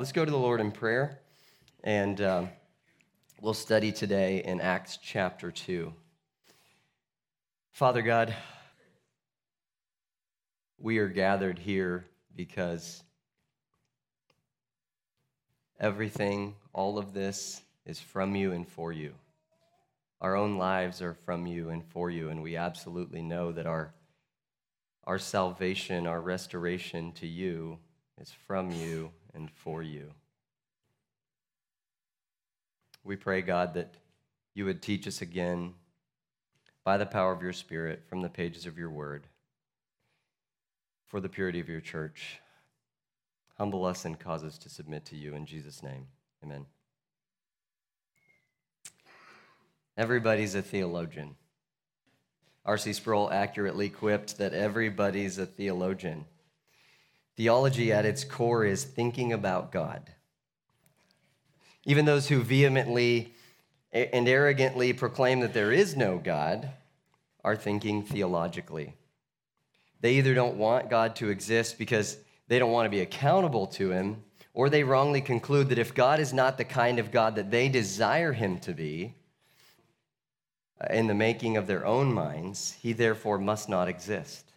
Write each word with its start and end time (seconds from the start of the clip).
Let's 0.00 0.12
go 0.12 0.24
to 0.24 0.30
the 0.30 0.38
Lord 0.38 0.62
in 0.62 0.72
prayer, 0.72 1.20
and 1.84 2.18
um, 2.22 2.48
we'll 3.42 3.52
study 3.52 3.92
today 3.92 4.42
in 4.42 4.58
Acts 4.58 4.96
chapter 4.96 5.50
2. 5.50 5.92
Father 7.72 8.00
God, 8.00 8.34
we 10.78 10.96
are 10.96 11.08
gathered 11.08 11.58
here 11.58 12.06
because 12.34 13.02
everything, 15.78 16.54
all 16.72 16.96
of 16.96 17.12
this, 17.12 17.60
is 17.84 18.00
from 18.00 18.34
you 18.34 18.52
and 18.52 18.66
for 18.66 18.94
you. 18.94 19.12
Our 20.22 20.34
own 20.34 20.56
lives 20.56 21.02
are 21.02 21.12
from 21.12 21.46
you 21.46 21.68
and 21.68 21.84
for 21.84 22.08
you, 22.08 22.30
and 22.30 22.42
we 22.42 22.56
absolutely 22.56 23.20
know 23.20 23.52
that 23.52 23.66
our, 23.66 23.92
our 25.04 25.18
salvation, 25.18 26.06
our 26.06 26.22
restoration 26.22 27.12
to 27.16 27.26
you 27.26 27.76
is 28.18 28.32
from 28.46 28.70
you 28.70 29.12
and 29.34 29.50
for 29.50 29.82
you. 29.82 30.10
We 33.04 33.16
pray, 33.16 33.42
God, 33.42 33.74
that 33.74 33.94
you 34.54 34.64
would 34.64 34.82
teach 34.82 35.06
us 35.06 35.22
again 35.22 35.74
by 36.84 36.96
the 36.96 37.06
power 37.06 37.32
of 37.32 37.42
your 37.42 37.52
Spirit 37.52 38.02
from 38.08 38.20
the 38.20 38.28
pages 38.28 38.66
of 38.66 38.78
your 38.78 38.90
word 38.90 39.26
for 41.06 41.20
the 41.20 41.28
purity 41.28 41.60
of 41.60 41.68
your 41.68 41.80
church. 41.80 42.40
Humble 43.58 43.84
us 43.84 44.04
and 44.04 44.18
cause 44.18 44.44
us 44.44 44.56
to 44.58 44.68
submit 44.68 45.04
to 45.06 45.16
you 45.16 45.34
in 45.34 45.44
Jesus' 45.44 45.82
name. 45.82 46.06
Amen. 46.42 46.66
Everybody's 49.96 50.54
a 50.54 50.62
theologian. 50.62 51.34
R.C. 52.64 52.92
Sproul 52.92 53.30
accurately 53.30 53.88
quipped 53.88 54.38
that 54.38 54.54
everybody's 54.54 55.38
a 55.38 55.46
theologian. 55.46 56.24
Theology 57.36 57.92
at 57.92 58.04
its 58.04 58.24
core 58.24 58.64
is 58.64 58.84
thinking 58.84 59.32
about 59.32 59.72
God. 59.72 60.10
Even 61.84 62.04
those 62.04 62.28
who 62.28 62.40
vehemently 62.42 63.34
and 63.92 64.28
arrogantly 64.28 64.92
proclaim 64.92 65.40
that 65.40 65.54
there 65.54 65.72
is 65.72 65.96
no 65.96 66.18
God 66.18 66.70
are 67.42 67.56
thinking 67.56 68.02
theologically. 68.02 68.94
They 70.00 70.14
either 70.14 70.34
don't 70.34 70.56
want 70.56 70.90
God 70.90 71.16
to 71.16 71.28
exist 71.28 71.78
because 71.78 72.18
they 72.48 72.58
don't 72.58 72.72
want 72.72 72.86
to 72.86 72.90
be 72.90 73.00
accountable 73.00 73.66
to 73.68 73.90
Him, 73.90 74.22
or 74.54 74.68
they 74.68 74.84
wrongly 74.84 75.20
conclude 75.20 75.68
that 75.68 75.78
if 75.78 75.94
God 75.94 76.20
is 76.20 76.32
not 76.32 76.58
the 76.58 76.64
kind 76.64 76.98
of 76.98 77.10
God 77.10 77.36
that 77.36 77.50
they 77.50 77.68
desire 77.68 78.32
Him 78.32 78.58
to 78.60 78.72
be, 78.72 79.14
uh, 80.80 80.92
in 80.92 81.06
the 81.06 81.14
making 81.14 81.56
of 81.56 81.66
their 81.66 81.86
own 81.86 82.12
minds, 82.12 82.76
He 82.80 82.92
therefore 82.92 83.38
must 83.38 83.68
not 83.68 83.88
exist. 83.88 84.49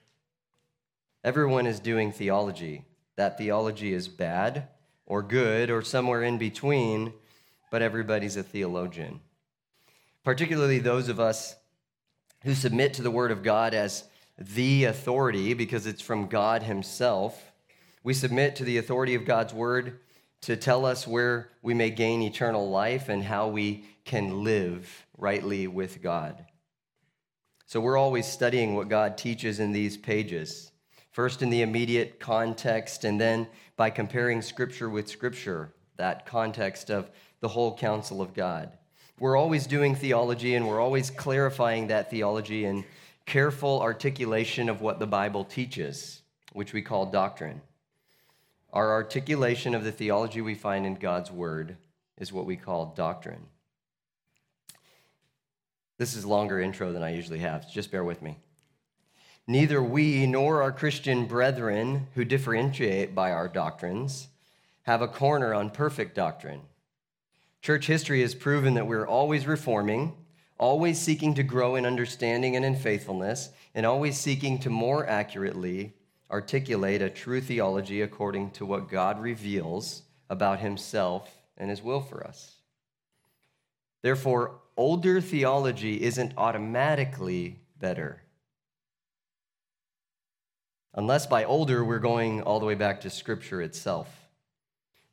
Everyone 1.23 1.65
is 1.65 1.79
doing 1.79 2.11
theology. 2.11 2.83
That 3.15 3.37
theology 3.37 3.93
is 3.93 4.09
bad 4.09 4.67
or 5.05 5.23
good 5.23 5.69
or 5.69 5.81
somewhere 5.81 6.23
in 6.23 6.37
between, 6.37 7.13
but 7.71 7.81
everybody's 7.81 8.35
a 8.35 8.43
theologian. 8.43 9.21
Particularly 10.25 10.79
those 10.79 11.07
of 11.07 11.21
us 11.21 11.55
who 12.43 12.53
submit 12.53 12.93
to 12.95 13.01
the 13.01 13.11
Word 13.11 13.31
of 13.31 13.41
God 13.41 13.73
as 13.73 14.03
the 14.37 14.83
authority 14.83 15.53
because 15.53 15.85
it's 15.85 16.01
from 16.01 16.27
God 16.27 16.63
Himself. 16.63 17.51
We 18.03 18.13
submit 18.13 18.57
to 18.57 18.65
the 18.65 18.77
authority 18.77 19.15
of 19.15 19.25
God's 19.25 19.53
Word 19.53 19.99
to 20.41 20.57
tell 20.57 20.85
us 20.85 21.07
where 21.07 21.49
we 21.61 21.73
may 21.73 21.89
gain 21.89 22.21
eternal 22.21 22.69
life 22.69 23.07
and 23.07 23.23
how 23.23 23.47
we 23.47 23.85
can 24.03 24.43
live 24.43 25.05
rightly 25.17 25.67
with 25.67 26.01
God. 26.01 26.43
So 27.65 27.79
we're 27.79 27.97
always 27.97 28.25
studying 28.25 28.75
what 28.75 28.89
God 28.89 29.17
teaches 29.17 29.61
in 29.61 29.71
these 29.71 29.95
pages 29.95 30.72
first 31.13 31.41
in 31.41 31.49
the 31.49 31.61
immediate 31.61 32.19
context, 32.19 33.05
and 33.05 33.21
then 33.21 33.47
by 33.77 33.89
comparing 33.89 34.41
Scripture 34.41 34.89
with 34.89 35.07
Scripture, 35.07 35.71
that 35.95 36.25
context 36.25 36.89
of 36.89 37.09
the 37.39 37.47
whole 37.47 37.77
counsel 37.77 38.21
of 38.21 38.33
God. 38.33 38.71
We're 39.19 39.37
always 39.37 39.67
doing 39.67 39.95
theology, 39.95 40.55
and 40.55 40.67
we're 40.67 40.81
always 40.81 41.11
clarifying 41.11 41.87
that 41.87 42.09
theology 42.09 42.65
in 42.65 42.83
careful 43.27 43.79
articulation 43.79 44.69
of 44.69 44.81
what 44.81 44.99
the 44.99 45.07
Bible 45.07 45.45
teaches, 45.45 46.23
which 46.51 46.73
we 46.73 46.81
call 46.81 47.05
doctrine. 47.05 47.61
Our 48.73 48.91
articulation 48.91 49.75
of 49.75 49.83
the 49.83 49.91
theology 49.91 50.41
we 50.41 50.55
find 50.55 50.83
in 50.83 50.95
God's 50.95 51.29
Word 51.29 51.77
is 52.17 52.33
what 52.33 52.47
we 52.47 52.57
call 52.57 52.93
doctrine. 52.97 53.45
This 55.99 56.15
is 56.15 56.25
longer 56.25 56.59
intro 56.59 56.91
than 56.91 57.03
I 57.03 57.13
usually 57.13 57.39
have, 57.39 57.71
just 57.71 57.91
bear 57.91 58.03
with 58.03 58.23
me. 58.23 58.39
Neither 59.45 59.83
we 59.83 60.25
nor 60.25 60.61
our 60.61 60.71
Christian 60.71 61.25
brethren 61.25 62.07
who 62.15 62.23
differentiate 62.23 63.13
by 63.13 63.31
our 63.31 63.49
doctrines 63.49 64.29
have 64.83 65.01
a 65.01 65.07
corner 65.07 65.53
on 65.53 65.69
perfect 65.69 66.15
doctrine. 66.15 66.61
Church 67.61 67.87
history 67.87 68.21
has 68.21 68.35
proven 68.35 68.73
that 68.73 68.87
we're 68.87 69.07
always 69.07 69.45
reforming, 69.45 70.13
always 70.57 70.99
seeking 70.99 71.33
to 71.33 71.43
grow 71.43 71.75
in 71.75 71.85
understanding 71.85 72.55
and 72.55 72.65
in 72.65 72.75
faithfulness, 72.75 73.49
and 73.75 73.85
always 73.85 74.17
seeking 74.17 74.59
to 74.59 74.69
more 74.69 75.07
accurately 75.07 75.93
articulate 76.31 77.01
a 77.01 77.09
true 77.09 77.39
theology 77.39 78.01
according 78.01 78.49
to 78.51 78.65
what 78.65 78.89
God 78.89 79.21
reveals 79.21 80.03
about 80.29 80.59
himself 80.59 81.29
and 81.57 81.69
his 81.69 81.81
will 81.81 82.01
for 82.01 82.25
us. 82.25 82.55
Therefore, 84.01 84.55
older 84.75 85.21
theology 85.21 86.01
isn't 86.01 86.33
automatically 86.37 87.59
better. 87.79 88.22
Unless 90.95 91.25
by 91.25 91.43
older, 91.43 91.83
we're 91.83 91.97
going 91.97 92.43
all 92.43 92.59
the 92.59 92.67
way 92.67 92.75
back 92.75 93.01
to 93.01 93.09
Scripture 93.09 93.63
itself. 93.63 94.27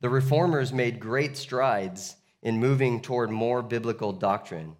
The 0.01 0.11
reformers 0.11 0.75
made 0.75 1.01
great 1.01 1.39
strides 1.39 2.17
in 2.43 2.61
moving 2.61 3.01
toward 3.01 3.31
more 3.31 3.63
biblical 3.63 4.13
doctrine, 4.13 4.77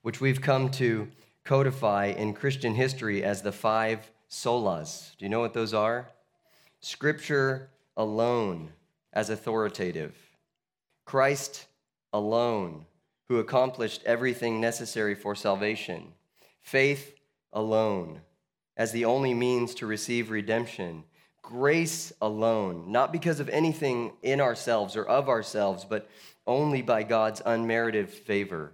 which 0.00 0.20
we've 0.20 0.40
come 0.40 0.70
to 0.72 1.08
codify 1.44 2.06
in 2.06 2.32
Christian 2.32 2.74
history 2.74 3.22
as 3.22 3.42
the 3.42 3.52
five 3.52 4.10
solas. 4.30 5.14
Do 5.18 5.26
you 5.26 5.28
know 5.28 5.40
what 5.40 5.52
those 5.52 5.74
are? 5.74 6.08
Scripture 6.80 7.68
alone 7.98 8.70
as 9.12 9.28
authoritative, 9.28 10.16
Christ 11.04 11.66
alone, 12.14 12.86
who 13.28 13.38
accomplished 13.38 14.02
everything 14.06 14.58
necessary 14.58 15.14
for 15.14 15.34
salvation, 15.34 16.14
faith 16.62 17.14
alone 17.52 18.20
as 18.76 18.92
the 18.92 19.04
only 19.04 19.34
means 19.34 19.74
to 19.74 19.86
receive 19.86 20.30
redemption. 20.30 21.04
Grace 21.42 22.12
alone, 22.20 22.90
not 22.92 23.12
because 23.12 23.40
of 23.40 23.48
anything 23.48 24.12
in 24.22 24.40
ourselves 24.40 24.96
or 24.96 25.04
of 25.04 25.28
ourselves, 25.28 25.84
but 25.84 26.08
only 26.46 26.82
by 26.82 27.02
God's 27.02 27.42
unmerited 27.44 28.08
favor 28.08 28.72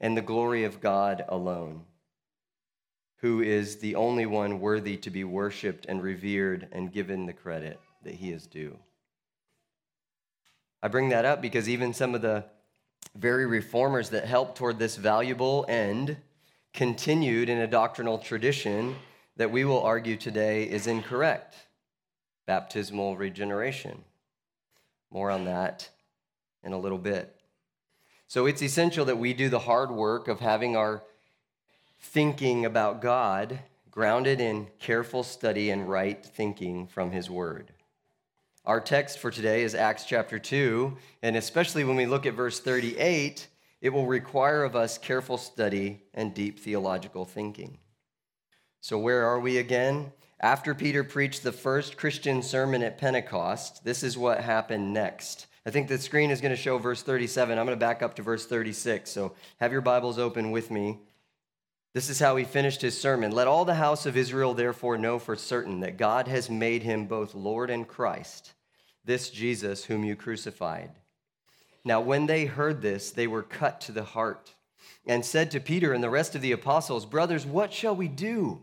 and 0.00 0.16
the 0.16 0.22
glory 0.22 0.64
of 0.64 0.80
God 0.80 1.24
alone, 1.28 1.82
who 3.16 3.40
is 3.40 3.78
the 3.78 3.96
only 3.96 4.26
one 4.26 4.60
worthy 4.60 4.96
to 4.98 5.10
be 5.10 5.24
worshiped 5.24 5.86
and 5.86 6.02
revered 6.02 6.68
and 6.72 6.92
given 6.92 7.26
the 7.26 7.32
credit 7.32 7.80
that 8.04 8.14
he 8.14 8.30
is 8.30 8.46
due. 8.46 8.78
I 10.82 10.88
bring 10.88 11.08
that 11.08 11.24
up 11.24 11.42
because 11.42 11.68
even 11.68 11.92
some 11.92 12.14
of 12.14 12.22
the 12.22 12.44
very 13.16 13.46
reformers 13.46 14.10
that 14.10 14.26
helped 14.26 14.56
toward 14.56 14.78
this 14.78 14.96
valuable 14.96 15.66
end 15.68 16.16
continued 16.72 17.48
in 17.48 17.58
a 17.58 17.66
doctrinal 17.66 18.18
tradition 18.18 18.94
that 19.38 19.50
we 19.50 19.64
will 19.64 19.80
argue 19.80 20.16
today 20.16 20.64
is 20.64 20.86
incorrect 20.86 21.54
baptismal 22.46 23.16
regeneration. 23.16 24.04
More 25.10 25.30
on 25.30 25.44
that 25.44 25.88
in 26.62 26.72
a 26.72 26.78
little 26.78 26.98
bit. 26.98 27.34
So 28.26 28.46
it's 28.46 28.62
essential 28.62 29.04
that 29.06 29.18
we 29.18 29.32
do 29.32 29.48
the 29.48 29.60
hard 29.60 29.90
work 29.90 30.28
of 30.28 30.40
having 30.40 30.76
our 30.76 31.02
thinking 32.00 32.64
about 32.64 33.00
God 33.00 33.60
grounded 33.90 34.40
in 34.40 34.66
careful 34.78 35.22
study 35.22 35.70
and 35.70 35.88
right 35.88 36.24
thinking 36.24 36.86
from 36.86 37.10
His 37.10 37.30
Word. 37.30 37.72
Our 38.64 38.80
text 38.80 39.18
for 39.18 39.30
today 39.30 39.62
is 39.62 39.74
Acts 39.74 40.04
chapter 40.04 40.38
2, 40.38 40.96
and 41.22 41.36
especially 41.36 41.84
when 41.84 41.96
we 41.96 42.06
look 42.06 42.26
at 42.26 42.34
verse 42.34 42.60
38, 42.60 43.46
it 43.80 43.90
will 43.90 44.06
require 44.06 44.64
of 44.64 44.76
us 44.76 44.98
careful 44.98 45.38
study 45.38 46.02
and 46.12 46.34
deep 46.34 46.58
theological 46.58 47.24
thinking. 47.24 47.78
So, 48.80 48.98
where 48.98 49.24
are 49.26 49.40
we 49.40 49.58
again? 49.58 50.12
After 50.40 50.74
Peter 50.74 51.02
preached 51.02 51.42
the 51.42 51.52
first 51.52 51.96
Christian 51.96 52.42
sermon 52.42 52.82
at 52.82 52.98
Pentecost, 52.98 53.84
this 53.84 54.04
is 54.04 54.16
what 54.16 54.40
happened 54.40 54.92
next. 54.92 55.48
I 55.66 55.70
think 55.70 55.88
the 55.88 55.98
screen 55.98 56.30
is 56.30 56.40
going 56.40 56.54
to 56.54 56.60
show 56.60 56.78
verse 56.78 57.02
37. 57.02 57.58
I'm 57.58 57.66
going 57.66 57.76
to 57.76 57.80
back 57.80 58.02
up 58.02 58.14
to 58.16 58.22
verse 58.22 58.46
36. 58.46 59.10
So, 59.10 59.34
have 59.58 59.72
your 59.72 59.80
Bibles 59.80 60.18
open 60.18 60.52
with 60.52 60.70
me. 60.70 60.98
This 61.92 62.08
is 62.08 62.20
how 62.20 62.36
he 62.36 62.44
finished 62.44 62.82
his 62.82 62.98
sermon. 62.98 63.32
Let 63.32 63.48
all 63.48 63.64
the 63.64 63.74
house 63.74 64.06
of 64.06 64.16
Israel 64.16 64.54
therefore 64.54 64.96
know 64.96 65.18
for 65.18 65.34
certain 65.34 65.80
that 65.80 65.96
God 65.96 66.28
has 66.28 66.48
made 66.48 66.84
him 66.84 67.06
both 67.06 67.34
Lord 67.34 67.70
and 67.70 67.88
Christ, 67.88 68.52
this 69.04 69.30
Jesus 69.30 69.86
whom 69.86 70.04
you 70.04 70.14
crucified. 70.14 70.92
Now, 71.84 72.00
when 72.00 72.26
they 72.26 72.44
heard 72.44 72.80
this, 72.82 73.10
they 73.10 73.26
were 73.26 73.42
cut 73.42 73.80
to 73.82 73.92
the 73.92 74.04
heart 74.04 74.54
and 75.06 75.24
said 75.24 75.50
to 75.50 75.60
Peter 75.60 75.92
and 75.92 76.04
the 76.04 76.10
rest 76.10 76.34
of 76.34 76.42
the 76.42 76.52
apostles, 76.52 77.06
Brothers, 77.06 77.44
what 77.44 77.72
shall 77.72 77.96
we 77.96 78.06
do? 78.06 78.62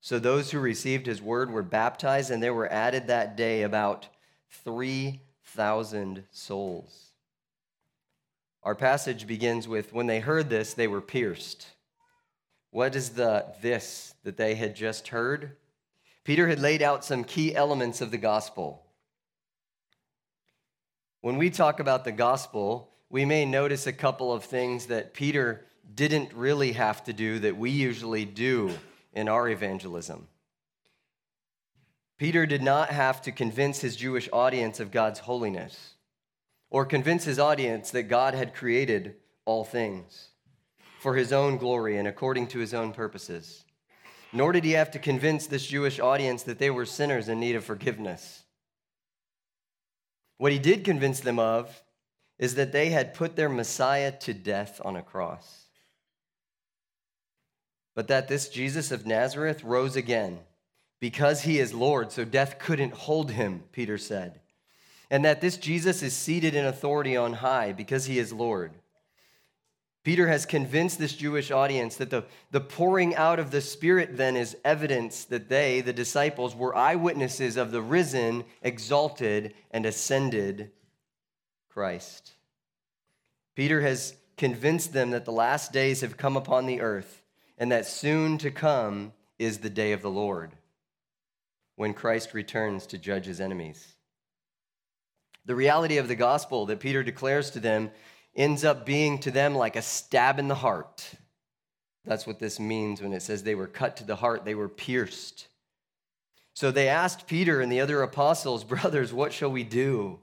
So 0.00 0.18
those 0.18 0.50
who 0.50 0.60
received 0.60 1.06
his 1.06 1.20
word 1.20 1.50
were 1.50 1.62
baptized, 1.62 2.30
and 2.30 2.42
there 2.42 2.54
were 2.54 2.72
added 2.72 3.08
that 3.08 3.36
day 3.36 3.62
about 3.62 4.08
3,000 4.64 6.24
souls. 6.30 7.12
Our 8.62 8.74
passage 8.74 9.26
begins 9.26 9.66
with 9.66 9.92
When 9.92 10.06
they 10.06 10.20
heard 10.20 10.50
this, 10.50 10.74
they 10.74 10.88
were 10.88 11.00
pierced. 11.00 11.66
What 12.70 12.94
is 12.94 13.10
the 13.10 13.46
this 13.62 14.14
that 14.24 14.36
they 14.36 14.54
had 14.54 14.76
just 14.76 15.08
heard? 15.08 15.56
Peter 16.24 16.48
had 16.48 16.60
laid 16.60 16.82
out 16.82 17.04
some 17.04 17.24
key 17.24 17.54
elements 17.54 18.00
of 18.00 18.10
the 18.10 18.18
gospel. 18.18 18.84
When 21.22 21.38
we 21.38 21.50
talk 21.50 21.80
about 21.80 22.04
the 22.04 22.12
gospel, 22.12 22.90
we 23.08 23.24
may 23.24 23.46
notice 23.46 23.86
a 23.86 23.92
couple 23.92 24.32
of 24.32 24.44
things 24.44 24.86
that 24.86 25.14
Peter 25.14 25.64
didn't 25.94 26.32
really 26.34 26.72
have 26.72 27.02
to 27.04 27.12
do 27.12 27.38
that 27.38 27.56
we 27.56 27.70
usually 27.70 28.26
do 28.26 28.70
in 29.12 29.28
our 29.28 29.48
evangelism. 29.48 30.28
Peter 32.18 32.46
did 32.46 32.62
not 32.62 32.90
have 32.90 33.22
to 33.22 33.32
convince 33.32 33.80
his 33.80 33.96
Jewish 33.96 34.28
audience 34.32 34.80
of 34.80 34.90
God's 34.90 35.20
holiness 35.20 35.94
or 36.70 36.84
convince 36.84 37.24
his 37.24 37.38
audience 37.38 37.90
that 37.92 38.04
God 38.04 38.34
had 38.34 38.54
created 38.54 39.14
all 39.44 39.64
things 39.64 40.28
for 40.98 41.14
his 41.14 41.32
own 41.32 41.56
glory 41.56 41.96
and 41.96 42.08
according 42.08 42.48
to 42.48 42.58
his 42.58 42.74
own 42.74 42.92
purposes. 42.92 43.64
Nor 44.32 44.52
did 44.52 44.64
he 44.64 44.72
have 44.72 44.90
to 44.90 44.98
convince 44.98 45.46
this 45.46 45.66
Jewish 45.66 46.00
audience 46.00 46.42
that 46.42 46.58
they 46.58 46.70
were 46.70 46.84
sinners 46.84 47.28
in 47.28 47.40
need 47.40 47.56
of 47.56 47.64
forgiveness. 47.64 48.42
What 50.36 50.52
he 50.52 50.58
did 50.58 50.84
convince 50.84 51.20
them 51.20 51.38
of 51.38 51.82
is 52.38 52.56
that 52.56 52.72
they 52.72 52.90
had 52.90 53.14
put 53.14 53.36
their 53.36 53.48
Messiah 53.48 54.12
to 54.12 54.34
death 54.34 54.80
on 54.84 54.96
a 54.96 55.02
cross. 55.02 55.67
But 57.98 58.06
that 58.06 58.28
this 58.28 58.48
Jesus 58.48 58.92
of 58.92 59.06
Nazareth 59.06 59.64
rose 59.64 59.96
again 59.96 60.38
because 61.00 61.42
he 61.42 61.58
is 61.58 61.74
Lord, 61.74 62.12
so 62.12 62.24
death 62.24 62.60
couldn't 62.60 62.92
hold 62.92 63.32
him, 63.32 63.64
Peter 63.72 63.98
said 63.98 64.38
and 65.10 65.24
that 65.24 65.40
this 65.40 65.56
Jesus 65.56 66.02
is 66.02 66.14
seated 66.14 66.54
in 66.54 66.66
authority 66.66 67.16
on 67.16 67.34
high 67.34 67.72
because 67.72 68.04
he 68.04 68.18
is 68.18 68.32
Lord. 68.32 68.72
Peter 70.04 70.28
has 70.28 70.46
convinced 70.46 70.98
this 70.98 71.14
Jewish 71.14 71.50
audience 71.50 71.96
that 71.96 72.10
the, 72.10 72.24
the 72.50 72.60
pouring 72.60 73.14
out 73.16 73.38
of 73.38 73.50
the 73.50 73.60
Spirit 73.60 74.16
then 74.16 74.36
is 74.36 74.56
evidence 74.64 75.24
that 75.24 75.48
they, 75.48 75.80
the 75.80 75.92
disciples, 75.92 76.54
were 76.54 76.76
eyewitnesses 76.76 77.56
of 77.56 77.72
the 77.72 77.82
risen, 77.82 78.44
exalted, 78.62 79.54
and 79.70 79.84
ascended 79.84 80.70
Christ. 81.68 82.32
Peter 83.54 83.80
has 83.80 84.14
convinced 84.36 84.92
them 84.92 85.10
that 85.10 85.24
the 85.24 85.32
last 85.32 85.72
days 85.72 86.00
have 86.00 86.16
come 86.16 86.36
upon 86.36 86.66
the 86.66 86.80
earth 86.80 87.17
and 87.58 87.72
that 87.72 87.86
soon 87.86 88.38
to 88.38 88.50
come 88.50 89.12
is 89.38 89.58
the 89.58 89.70
day 89.70 89.92
of 89.92 90.00
the 90.00 90.10
Lord 90.10 90.52
when 91.76 91.92
Christ 91.92 92.32
returns 92.32 92.86
to 92.86 92.98
judge 92.98 93.26
his 93.26 93.40
enemies. 93.40 93.94
The 95.44 95.54
reality 95.54 95.98
of 95.98 96.08
the 96.08 96.16
gospel 96.16 96.66
that 96.66 96.80
Peter 96.80 97.02
declares 97.02 97.50
to 97.50 97.60
them 97.60 97.90
ends 98.34 98.64
up 98.64 98.86
being 98.86 99.18
to 99.20 99.30
them 99.30 99.54
like 99.54 99.76
a 99.76 99.82
stab 99.82 100.38
in 100.38 100.48
the 100.48 100.54
heart. 100.54 101.10
That's 102.04 102.26
what 102.26 102.38
this 102.38 102.60
means 102.60 103.02
when 103.02 103.12
it 103.12 103.22
says 103.22 103.42
they 103.42 103.54
were 103.54 103.66
cut 103.66 103.96
to 103.98 104.04
the 104.04 104.16
heart, 104.16 104.44
they 104.44 104.54
were 104.54 104.68
pierced. 104.68 105.48
So 106.54 106.70
they 106.70 106.88
asked 106.88 107.26
Peter 107.26 107.60
and 107.60 107.70
the 107.70 107.80
other 107.80 108.02
apostles, 108.02 108.64
Brothers, 108.64 109.12
what 109.12 109.32
shall 109.32 109.50
we 109.50 109.64
do? 109.64 110.18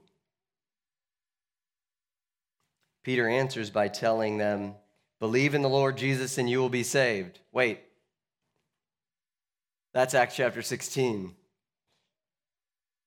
Peter 3.02 3.28
answers 3.28 3.70
by 3.70 3.88
telling 3.88 4.36
them, 4.36 4.74
Believe 5.18 5.54
in 5.54 5.62
the 5.62 5.68
Lord 5.68 5.96
Jesus 5.96 6.38
and 6.38 6.48
you 6.48 6.58
will 6.58 6.68
be 6.68 6.82
saved. 6.82 7.40
Wait, 7.52 7.80
that's 9.94 10.14
Acts 10.14 10.36
chapter 10.36 10.60
16. 10.60 11.34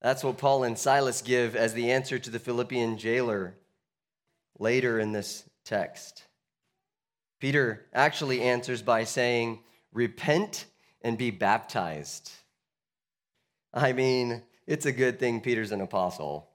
That's 0.01 0.23
what 0.23 0.37
Paul 0.37 0.63
and 0.63 0.77
Silas 0.77 1.21
give 1.21 1.55
as 1.55 1.73
the 1.73 1.91
answer 1.91 2.17
to 2.17 2.29
the 2.29 2.39
Philippian 2.39 2.97
jailer 2.97 3.55
later 4.57 4.99
in 4.99 5.11
this 5.11 5.43
text. 5.65 6.23
Peter 7.39 7.85
actually 7.93 8.41
answers 8.41 8.81
by 8.81 9.03
saying, 9.03 9.59
Repent 9.93 10.65
and 11.01 11.17
be 11.17 11.31
baptized. 11.31 12.31
I 13.73 13.93
mean, 13.93 14.41
it's 14.65 14.85
a 14.85 14.91
good 14.91 15.19
thing 15.19 15.41
Peter's 15.41 15.71
an 15.71 15.81
apostle. 15.81 16.48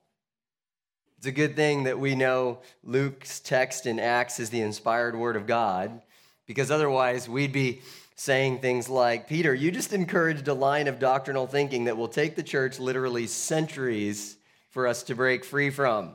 It's 1.25 1.29
a 1.31 1.33
good 1.33 1.57
thing 1.57 1.85
that 1.85 1.99
we 1.99 2.15
know 2.15 2.59
Luke's 2.83 3.41
text 3.41 3.87
in 3.87 3.99
Acts 3.99 4.39
is 4.39 4.51
the 4.51 4.61
inspired 4.61 5.17
word 5.17 5.37
of 5.37 5.47
God, 5.47 6.03
because 6.47 6.71
otherwise 6.71 7.31
we'd 7.31 7.51
be 7.51 7.81
saying 8.15 8.59
things 8.59 8.91
like, 8.91 9.27
Peter, 9.27 9.55
you 9.55 9.71
just 9.71 9.95
encouraged 9.95 10.47
a 10.49 10.53
line 10.53 10.87
of 10.87 10.99
doctrinal 10.99 11.47
thinking 11.47 11.85
that 11.85 11.97
will 11.97 12.09
take 12.09 12.37
the 12.37 12.43
church 12.43 12.79
literally 12.79 13.27
centuries 13.27 14.37
for 14.69 14.87
us 14.87 15.03
to 15.05 15.15
break 15.15 15.47
free 15.47 15.71
from. 15.71 16.13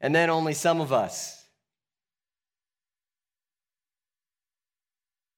And 0.00 0.12
then 0.12 0.30
only 0.30 0.52
some 0.52 0.80
of 0.80 0.92
us. 0.92 1.44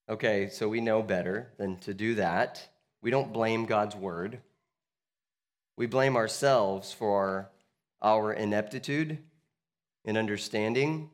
Okay, 0.09 0.49
so 0.49 0.67
we 0.67 0.81
know 0.81 1.03
better 1.03 1.49
than 1.59 1.77
to 1.81 1.93
do 1.93 2.15
that. 2.15 2.67
We 3.03 3.11
don't 3.11 3.31
blame 3.31 3.67
God's 3.67 3.95
word. 3.95 4.39
We 5.75 5.85
blame 5.85 6.15
ourselves 6.15 6.91
for 6.91 7.51
our 8.01 8.33
ineptitude 8.33 9.17
in 10.05 10.17
understanding 10.17 11.09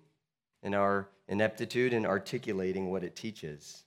and 0.62 0.76
our 0.76 1.10
ineptitude 1.28 1.94
in 1.94 2.06
articulating 2.06 2.92
what 2.92 3.04
it 3.04 3.16
teaches 3.16 3.84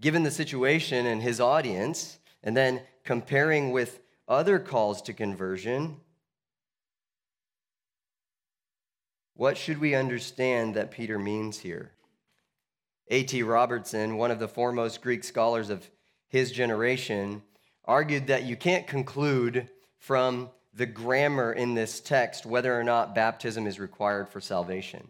given 0.00 0.22
the 0.22 0.30
situation 0.30 1.06
and 1.06 1.22
his 1.22 1.40
audience, 1.40 2.18
and 2.42 2.56
then 2.56 2.82
comparing 3.04 3.70
with 3.70 4.00
other 4.28 4.58
calls 4.58 5.00
to 5.02 5.12
conversion, 5.12 5.96
what 9.34 9.56
should 9.56 9.78
we 9.78 9.94
understand 9.94 10.74
that 10.74 10.90
Peter 10.90 11.18
means 11.18 11.58
here? 11.58 11.92
A.T. 13.08 13.42
Robertson, 13.42 14.16
one 14.16 14.30
of 14.30 14.38
the 14.38 14.48
foremost 14.48 15.02
Greek 15.02 15.24
scholars 15.24 15.70
of 15.70 15.88
his 16.28 16.50
generation, 16.50 17.42
argued 17.84 18.26
that 18.26 18.44
you 18.44 18.56
can't 18.56 18.86
conclude 18.86 19.68
from 19.98 20.50
the 20.74 20.86
grammar 20.86 21.52
in 21.52 21.74
this 21.74 22.00
text 22.00 22.44
whether 22.44 22.78
or 22.78 22.84
not 22.84 23.14
baptism 23.14 23.66
is 23.66 23.78
required 23.78 24.28
for 24.28 24.40
salvation, 24.40 25.08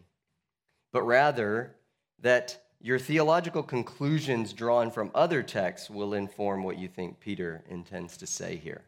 but 0.92 1.02
rather 1.02 1.74
that 2.20 2.60
your 2.80 2.98
theological 2.98 3.62
conclusions 3.62 4.52
drawn 4.52 4.90
from 4.90 5.10
other 5.14 5.42
texts 5.42 5.88
will 5.88 6.12
inform 6.12 6.62
what 6.62 6.78
you 6.78 6.86
think 6.86 7.18
Peter 7.18 7.62
intends 7.70 8.18
to 8.18 8.26
say 8.26 8.56
here. 8.56 8.82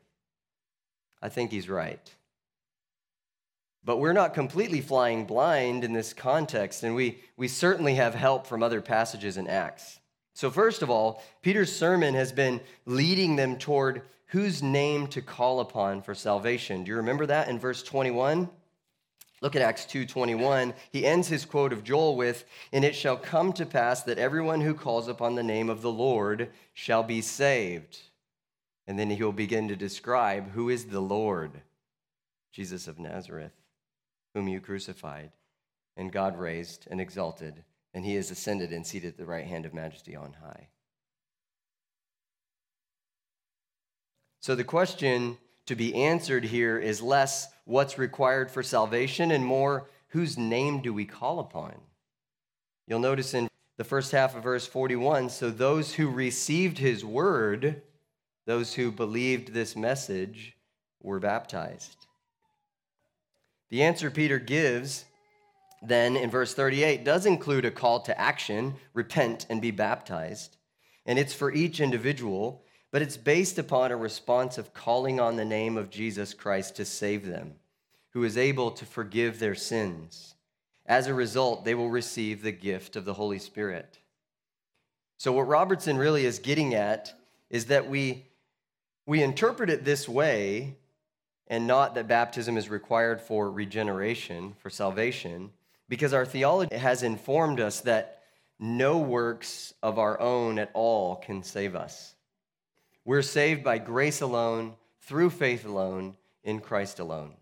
I 1.23 1.31
think 1.31 1.51
he's 1.51 1.69
right. 1.69 2.15
But 3.83 3.99
we're 3.99 4.13
not 4.13 4.35
completely 4.35 4.81
flying 4.81 5.25
blind 5.25 5.83
in 5.83 5.93
this 5.93 6.13
context, 6.13 6.83
and 6.83 6.95
we, 6.95 7.21
we 7.37 7.49
certainly 7.49 7.95
have 7.95 8.15
help 8.15 8.47
from 8.47 8.63
other 8.63 8.83
passages 8.83 9.37
in 9.37 9.47
Acts. 9.47 9.99
So, 10.35 10.51
first 10.51 10.83
of 10.83 10.91
all, 10.91 11.23
Peter's 11.41 11.75
sermon 11.75 12.13
has 12.15 12.33
been 12.33 12.61
leading 12.85 13.37
them 13.37 13.57
toward 13.57 14.03
whose 14.27 14.63
name 14.63 15.07
to 15.09 15.23
call 15.23 15.61
upon 15.61 16.03
for 16.03 16.15
salvation. 16.15 16.85
Do 16.85 16.91
you 16.91 16.97
remember 16.97 17.27
that 17.27 17.49
in 17.49 17.59
verse 17.59 17.83
21? 17.83 18.51
Look 19.43 19.55
at 19.55 19.63
Acts 19.63 19.85
2:21. 19.85 20.75
He 20.91 21.07
ends 21.07 21.29
his 21.29 21.45
quote 21.45 21.73
of 21.73 21.85
Joel 21.85 22.17
with, 22.17 22.45
"And 22.73 22.85
it 22.85 22.95
shall 22.95 23.17
come 23.17 23.53
to 23.53 23.67
pass 23.67 24.03
that 24.03 24.19
everyone 24.19 24.63
who 24.63 24.75
calls 24.75 25.09
upon 25.09 25.35
the 25.35 25.43
name 25.43 25.69
of 25.69 25.83
the 25.83 25.93
Lord 25.93 26.51
shall 26.73 27.03
be 27.03 27.21
saved." 27.21 28.01
And 28.87 28.99
then 28.99 29.11
he'll 29.11 29.33
begin 29.33 29.69
to 29.69 29.77
describe 29.77 30.53
who 30.53 30.69
is 30.69 30.87
the 30.87 31.01
Lord, 31.01 31.63
Jesus 32.51 32.89
of 32.89 32.99
Nazareth, 32.99 33.53
whom 34.33 34.49
you 34.49 34.61
crucified, 34.61 35.33
and 35.97 36.13
God 36.13 36.39
raised 36.39 36.87
and 36.91 37.01
exalted, 37.01 37.65
and 37.93 38.05
he 38.05 38.17
is 38.17 38.31
ascended 38.31 38.73
and 38.73 38.87
seated 38.87 39.09
at 39.09 39.17
the 39.19 39.27
right 39.27 39.47
hand 39.47 39.67
of 39.67 39.75
majesty 39.75 40.17
on 40.17 40.35
high. 40.35 40.69
So 44.47 44.55
the 44.55 44.63
question 44.63 45.39
to 45.67 45.75
be 45.75 45.93
answered 45.93 46.45
here 46.45 46.79
is 46.79 47.03
less 47.03 47.49
what's 47.65 47.99
required 47.99 48.49
for 48.49 48.63
salvation 48.63 49.33
and 49.33 49.45
more 49.45 49.89
whose 50.11 50.39
name 50.39 50.83
do 50.83 50.95
we 50.95 51.05
call 51.05 51.41
upon? 51.41 51.75
You'll 52.87 53.01
notice 53.01 53.35
in 53.35 53.49
the 53.77 53.83
first 53.83 54.13
half 54.13 54.37
of 54.37 54.45
verse 54.45 54.65
41 54.65 55.31
so 55.31 55.51
those 55.51 55.95
who 55.95 56.09
received 56.09 56.79
his 56.79 57.05
word, 57.05 57.83
those 58.45 58.75
who 58.75 58.93
believed 58.93 59.53
this 59.53 59.75
message, 59.75 60.57
were 61.03 61.19
baptized? 61.19 62.07
The 63.71 63.83
answer 63.83 64.13
Peter 64.13 64.39
gives 64.39 65.07
then 65.83 66.17
in 66.17 66.31
verse 66.31 66.55
38 66.55 67.03
does 67.03 67.27
include 67.27 67.65
a 67.65 67.73
call 67.73 67.99
to 68.03 68.17
action 68.17 68.77
repent 68.95 69.45
and 69.51 69.61
be 69.61 69.73
baptized. 69.73 70.57
And 71.05 71.19
it's 71.19 71.35
for 71.35 71.53
each 71.53 71.81
individual, 71.81 72.63
but 72.97 73.03
it's 73.03 73.19
based 73.19 73.59
upon 73.59 73.93
a 73.93 73.97
response 73.97 74.57
of 74.57 74.73
calling 74.73 75.21
on 75.21 75.37
the 75.37 75.45
name 75.45 75.77
of 75.77 75.91
Jesus 75.91 76.33
Christ 76.33 76.77
to 76.77 76.87
save 76.87 77.27
them, 77.27 77.57
who 78.15 78.25
is 78.25 78.39
able 78.39 78.71
to 78.71 78.87
forgive 78.87 79.39
their 79.39 79.55
sins. 79.55 80.35
As 80.87 81.07
a 81.07 81.13
result, 81.13 81.67
they 81.67 81.75
will 81.75 81.91
receive 81.91 82.41
the 82.41 82.53
gift 82.53 82.97
of 82.97 83.05
the 83.05 83.13
Holy 83.13 83.39
Spirit. 83.39 83.99
So, 85.19 85.31
what 85.31 85.47
Robertson 85.47 85.99
really 85.99 86.25
is 86.25 86.39
getting 86.39 86.75
at 86.75 87.13
is 87.51 87.67
that 87.67 87.87
we, 87.87 88.25
we 89.05 89.23
interpret 89.23 89.69
it 89.69 89.85
this 89.85 90.09
way, 90.09 90.77
and 91.49 91.67
not 91.67 91.97
that 91.97 92.09
baptism 92.09 92.57
is 92.57 92.71
required 92.71 93.21
for 93.21 93.51
regeneration, 93.51 94.55
for 94.59 94.71
salvation, 94.71 95.51
because 95.87 96.15
our 96.15 96.25
theology 96.25 96.75
has 96.75 97.03
informed 97.03 97.61
us 97.61 97.83
that 97.83 98.23
no 98.59 98.97
works 98.97 99.75
of 99.83 99.99
our 99.99 100.19
own 100.19 100.59
at 100.59 100.71
all 100.73 101.17
can 101.17 101.43
save 101.43 101.77
us. 101.77 102.15
We're 103.07 103.23
saved 103.23 103.63
by 103.63 103.79
grace 103.79 104.21
alone, 104.21 104.75
through 105.03 105.31
faith 105.31 105.65
alone, 105.65 106.17
in 106.43 106.59
Christ 106.59 106.99
alone. 106.99 107.35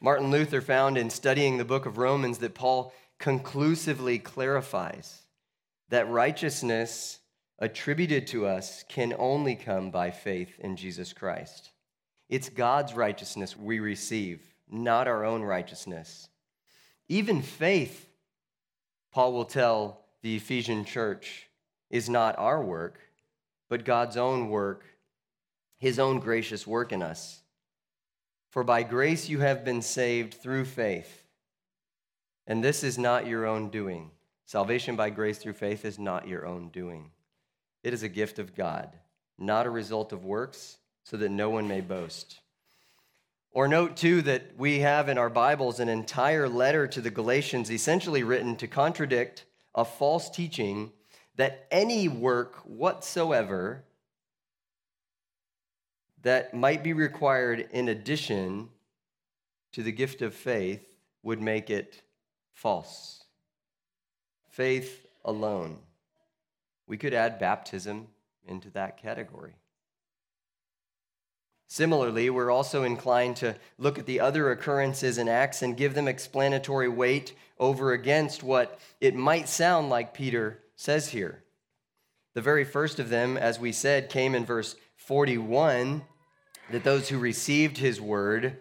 Martin 0.00 0.30
Luther 0.30 0.60
found 0.60 0.96
in 0.96 1.10
studying 1.10 1.58
the 1.58 1.64
book 1.64 1.84
of 1.84 1.98
Romans 1.98 2.38
that 2.38 2.54
Paul 2.54 2.94
conclusively 3.18 4.20
clarifies 4.20 5.22
that 5.88 6.08
righteousness 6.08 7.18
attributed 7.58 8.28
to 8.28 8.46
us 8.46 8.84
can 8.88 9.16
only 9.18 9.56
come 9.56 9.90
by 9.90 10.12
faith 10.12 10.60
in 10.60 10.76
Jesus 10.76 11.12
Christ. 11.12 11.72
It's 12.28 12.48
God's 12.48 12.94
righteousness 12.94 13.56
we 13.56 13.80
receive, 13.80 14.54
not 14.70 15.08
our 15.08 15.24
own 15.24 15.42
righteousness. 15.42 16.28
Even 17.08 17.42
faith, 17.42 18.08
Paul 19.10 19.32
will 19.32 19.44
tell 19.44 20.04
the 20.22 20.36
Ephesian 20.36 20.84
church, 20.84 21.48
is 21.90 22.08
not 22.08 22.38
our 22.38 22.62
work, 22.62 23.00
but 23.70 23.84
God's 23.84 24.18
own 24.18 24.50
work, 24.50 24.84
his 25.78 25.98
own 25.98 26.18
gracious 26.18 26.66
work 26.66 26.92
in 26.92 27.02
us. 27.02 27.40
For 28.50 28.64
by 28.64 28.82
grace 28.82 29.28
you 29.28 29.38
have 29.38 29.64
been 29.64 29.80
saved 29.80 30.34
through 30.34 30.64
faith. 30.66 31.24
And 32.46 32.62
this 32.62 32.82
is 32.82 32.98
not 32.98 33.28
your 33.28 33.46
own 33.46 33.70
doing. 33.70 34.10
Salvation 34.44 34.96
by 34.96 35.10
grace 35.10 35.38
through 35.38 35.52
faith 35.52 35.84
is 35.84 36.00
not 36.00 36.26
your 36.26 36.44
own 36.44 36.68
doing. 36.70 37.12
It 37.84 37.94
is 37.94 38.02
a 38.02 38.08
gift 38.08 38.40
of 38.40 38.56
God, 38.56 38.90
not 39.38 39.66
a 39.66 39.70
result 39.70 40.12
of 40.12 40.24
works, 40.24 40.78
so 41.04 41.16
that 41.16 41.30
no 41.30 41.48
one 41.48 41.68
may 41.68 41.80
boast. 41.80 42.40
Or 43.52 43.68
note 43.68 43.96
too 43.96 44.20
that 44.22 44.56
we 44.58 44.80
have 44.80 45.08
in 45.08 45.16
our 45.16 45.30
Bibles 45.30 45.78
an 45.78 45.88
entire 45.88 46.48
letter 46.48 46.88
to 46.88 47.00
the 47.00 47.10
Galatians, 47.10 47.70
essentially 47.70 48.24
written 48.24 48.56
to 48.56 48.66
contradict 48.66 49.44
a 49.76 49.84
false 49.84 50.28
teaching 50.28 50.90
that 51.40 51.66
any 51.70 52.06
work 52.06 52.56
whatsoever 52.66 53.82
that 56.20 56.52
might 56.52 56.84
be 56.84 56.92
required 56.92 57.66
in 57.70 57.88
addition 57.88 58.68
to 59.72 59.82
the 59.82 59.90
gift 59.90 60.20
of 60.20 60.34
faith 60.34 60.98
would 61.22 61.40
make 61.40 61.70
it 61.70 62.02
false. 62.52 63.24
Faith 64.50 65.06
alone. 65.24 65.78
We 66.86 66.98
could 66.98 67.14
add 67.14 67.38
baptism 67.38 68.08
into 68.46 68.68
that 68.72 68.98
category. 68.98 69.54
Similarly, 71.68 72.28
we're 72.28 72.50
also 72.50 72.82
inclined 72.82 73.36
to 73.36 73.56
look 73.78 73.98
at 73.98 74.04
the 74.04 74.20
other 74.20 74.50
occurrences 74.50 75.16
in 75.16 75.26
Acts 75.26 75.62
and 75.62 75.74
give 75.74 75.94
them 75.94 76.06
explanatory 76.06 76.90
weight 76.90 77.32
over 77.58 77.94
against 77.94 78.42
what 78.42 78.78
it 79.00 79.14
might 79.14 79.48
sound 79.48 79.88
like 79.88 80.12
Peter 80.12 80.58
says 80.80 81.10
here. 81.10 81.44
The 82.34 82.40
very 82.40 82.64
first 82.64 82.98
of 82.98 83.10
them, 83.10 83.36
as 83.36 83.60
we 83.60 83.70
said, 83.70 84.08
came 84.08 84.34
in 84.34 84.46
verse 84.46 84.76
41 84.96 86.02
that 86.70 86.84
those 86.84 87.10
who 87.10 87.18
received 87.18 87.76
his 87.76 88.00
word 88.00 88.56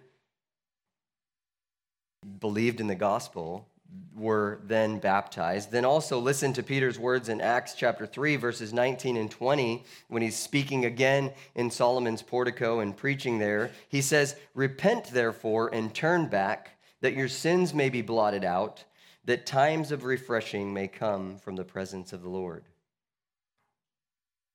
believed 2.41 2.81
in 2.81 2.87
the 2.87 2.95
gospel 2.95 3.69
were 4.13 4.59
then 4.65 4.99
baptized. 4.99 5.71
Then 5.71 5.85
also 5.85 6.19
listen 6.19 6.51
to 6.53 6.61
Peter's 6.61 6.99
words 6.99 7.29
in 7.29 7.39
Acts 7.39 7.73
chapter 7.73 8.05
3, 8.05 8.35
verses 8.35 8.73
19 8.73 9.15
and 9.15 9.31
20, 9.31 9.85
when 10.09 10.21
he's 10.21 10.37
speaking 10.37 10.83
again 10.83 11.31
in 11.55 11.71
Solomon's 11.71 12.21
portico 12.21 12.81
and 12.81 12.97
preaching 12.97 13.39
there. 13.39 13.71
He 13.87 14.01
says, 14.01 14.35
Repent 14.53 15.05
therefore 15.13 15.73
and 15.73 15.95
turn 15.95 16.27
back, 16.27 16.81
that 16.99 17.13
your 17.13 17.29
sins 17.29 17.73
may 17.73 17.87
be 17.87 18.01
blotted 18.01 18.43
out, 18.43 18.83
that 19.29 19.45
times 19.45 19.91
of 19.91 20.05
refreshing 20.05 20.73
may 20.73 20.87
come 20.87 21.37
from 21.37 21.55
the 21.55 21.63
presence 21.63 22.13
of 22.13 22.23
the 22.23 22.29
Lord. 22.29 22.63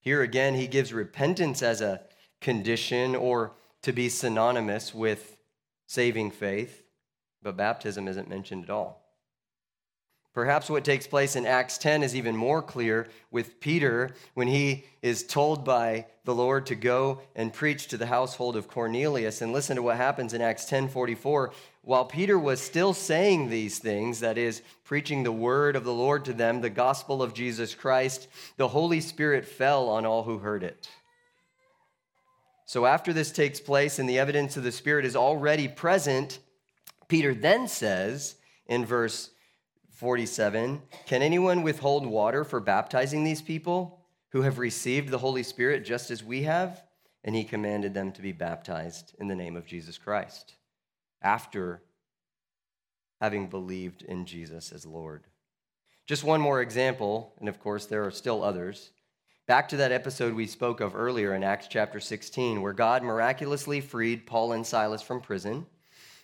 Here 0.01 0.21
again, 0.21 0.57
he 0.57 0.67
gives 0.67 0.93
repentance 0.93 1.63
as 1.63 1.81
a 1.81 2.01
condition 2.41 3.15
or 3.15 3.53
to 3.83 3.93
be 3.93 4.09
synonymous 4.09 4.93
with 4.93 5.37
saving 5.87 6.33
faith, 6.33 6.83
but 7.41 7.57
baptism 7.57 8.09
isn't 8.09 8.29
mentioned 8.29 8.65
at 8.65 8.71
all. 8.71 9.01
Perhaps 10.35 10.69
what 10.69 10.85
takes 10.85 11.07
place 11.07 11.37
in 11.37 11.47
Acts 11.47 11.79
10 11.79 12.03
is 12.03 12.17
even 12.17 12.37
more 12.37 12.61
clear 12.61 13.07
with 13.31 13.61
Peter 13.61 14.11
when 14.35 14.49
he 14.49 14.87
is 15.01 15.23
told 15.23 15.65
by 15.65 16.07
the 16.25 16.35
Lord 16.35 16.67
to 16.67 16.75
go 16.75 17.21
and 17.37 17.53
preach 17.53 17.87
to 17.87 17.97
the 17.97 18.07
household 18.07 18.57
of 18.57 18.67
Cornelius. 18.67 19.41
And 19.41 19.53
listen 19.53 19.77
to 19.77 19.83
what 19.83 19.99
happens 19.99 20.35
in 20.35 20.43
Acts 20.43 20.65
10:44. 20.69 21.53
While 21.85 22.07
Peter 22.07 22.39
was 22.39 22.63
still 22.63 22.95
saying 22.95 23.51
these 23.51 23.79
things, 23.79 24.21
that 24.21 24.39
is, 24.39 24.63
preaching 24.85 25.23
the 25.23 25.33
word 25.33 25.77
of 25.77 25.85
the 25.85 25.93
Lord 25.93 26.25
to 26.25 26.33
them, 26.33 26.63
the 26.63 26.71
gospel 26.71 27.23
of 27.23 27.35
Jesus 27.35 27.75
Christ, 27.75 28.27
the 28.57 28.69
Holy 28.69 29.03
Spirit 29.03 29.45
fell 29.45 29.91
on 29.91 30.07
all 30.07 30.23
who 30.23 30.39
heard 30.39 30.63
it. 30.63 30.89
So 32.65 32.87
after 32.87 33.13
this 33.13 33.31
takes 33.31 33.61
place 33.61 33.99
and 33.99 34.09
the 34.09 34.19
evidence 34.19 34.57
of 34.57 34.63
the 34.63 34.73
Spirit 34.73 35.05
is 35.05 35.15
already 35.15 35.69
present, 35.69 36.39
Peter 37.07 37.35
then 37.35 37.69
says 37.69 38.37
in 38.67 38.87
verse 38.87 39.31
47 39.91 40.81
Can 41.05 41.21
anyone 41.21 41.63
withhold 41.63 42.07
water 42.07 42.45
for 42.45 42.61
baptizing 42.61 43.25
these 43.25 43.43
people 43.43 44.01
who 44.31 44.41
have 44.41 44.59
received 44.59 45.11
the 45.11 45.19
Holy 45.19 45.43
Spirit 45.43 45.85
just 45.85 46.11
as 46.11 46.25
we 46.25 46.45
have? 46.45 46.83
And 47.25 47.37
he 47.37 47.45
commanded 47.45 47.93
them 47.93 48.11
to 48.13 48.23
be 48.23 48.33
baptized 48.33 49.15
in 49.19 49.29
the 49.29 49.35
name 49.35 49.55
of 49.55 49.67
Jesus 49.67 49.99
Christ 49.99 50.55
after 51.25 51.83
having 53.21 53.49
believed 53.49 54.03
in 54.03 54.27
Jesus 54.27 54.71
as 54.71 54.87
Lord. 54.87 55.25
Just 56.07 56.23
one 56.23 56.41
more 56.41 56.61
example, 56.61 57.33
and 57.41 57.49
of 57.49 57.59
course, 57.59 57.87
there 57.87 58.05
are 58.05 58.11
still 58.11 58.45
others. 58.45 58.91
Back 59.47 59.69
to 59.71 59.79
that 59.79 59.93
episode 59.93 60.35
we 60.35 60.47
spoke 60.47 60.81
of 60.81 60.95
earlier 60.95 61.35
in 61.35 61.43
Acts 61.43 61.67
chapter 61.69 61.99
16, 61.99 62.61
where 62.61 62.75
God 62.75 63.03
miraculously 63.03 63.81
freed 63.81 64.27
Paul 64.27 64.53
and 64.53 64.67
Silas 64.67 65.01
from 65.03 65.23
prison, 65.23 65.67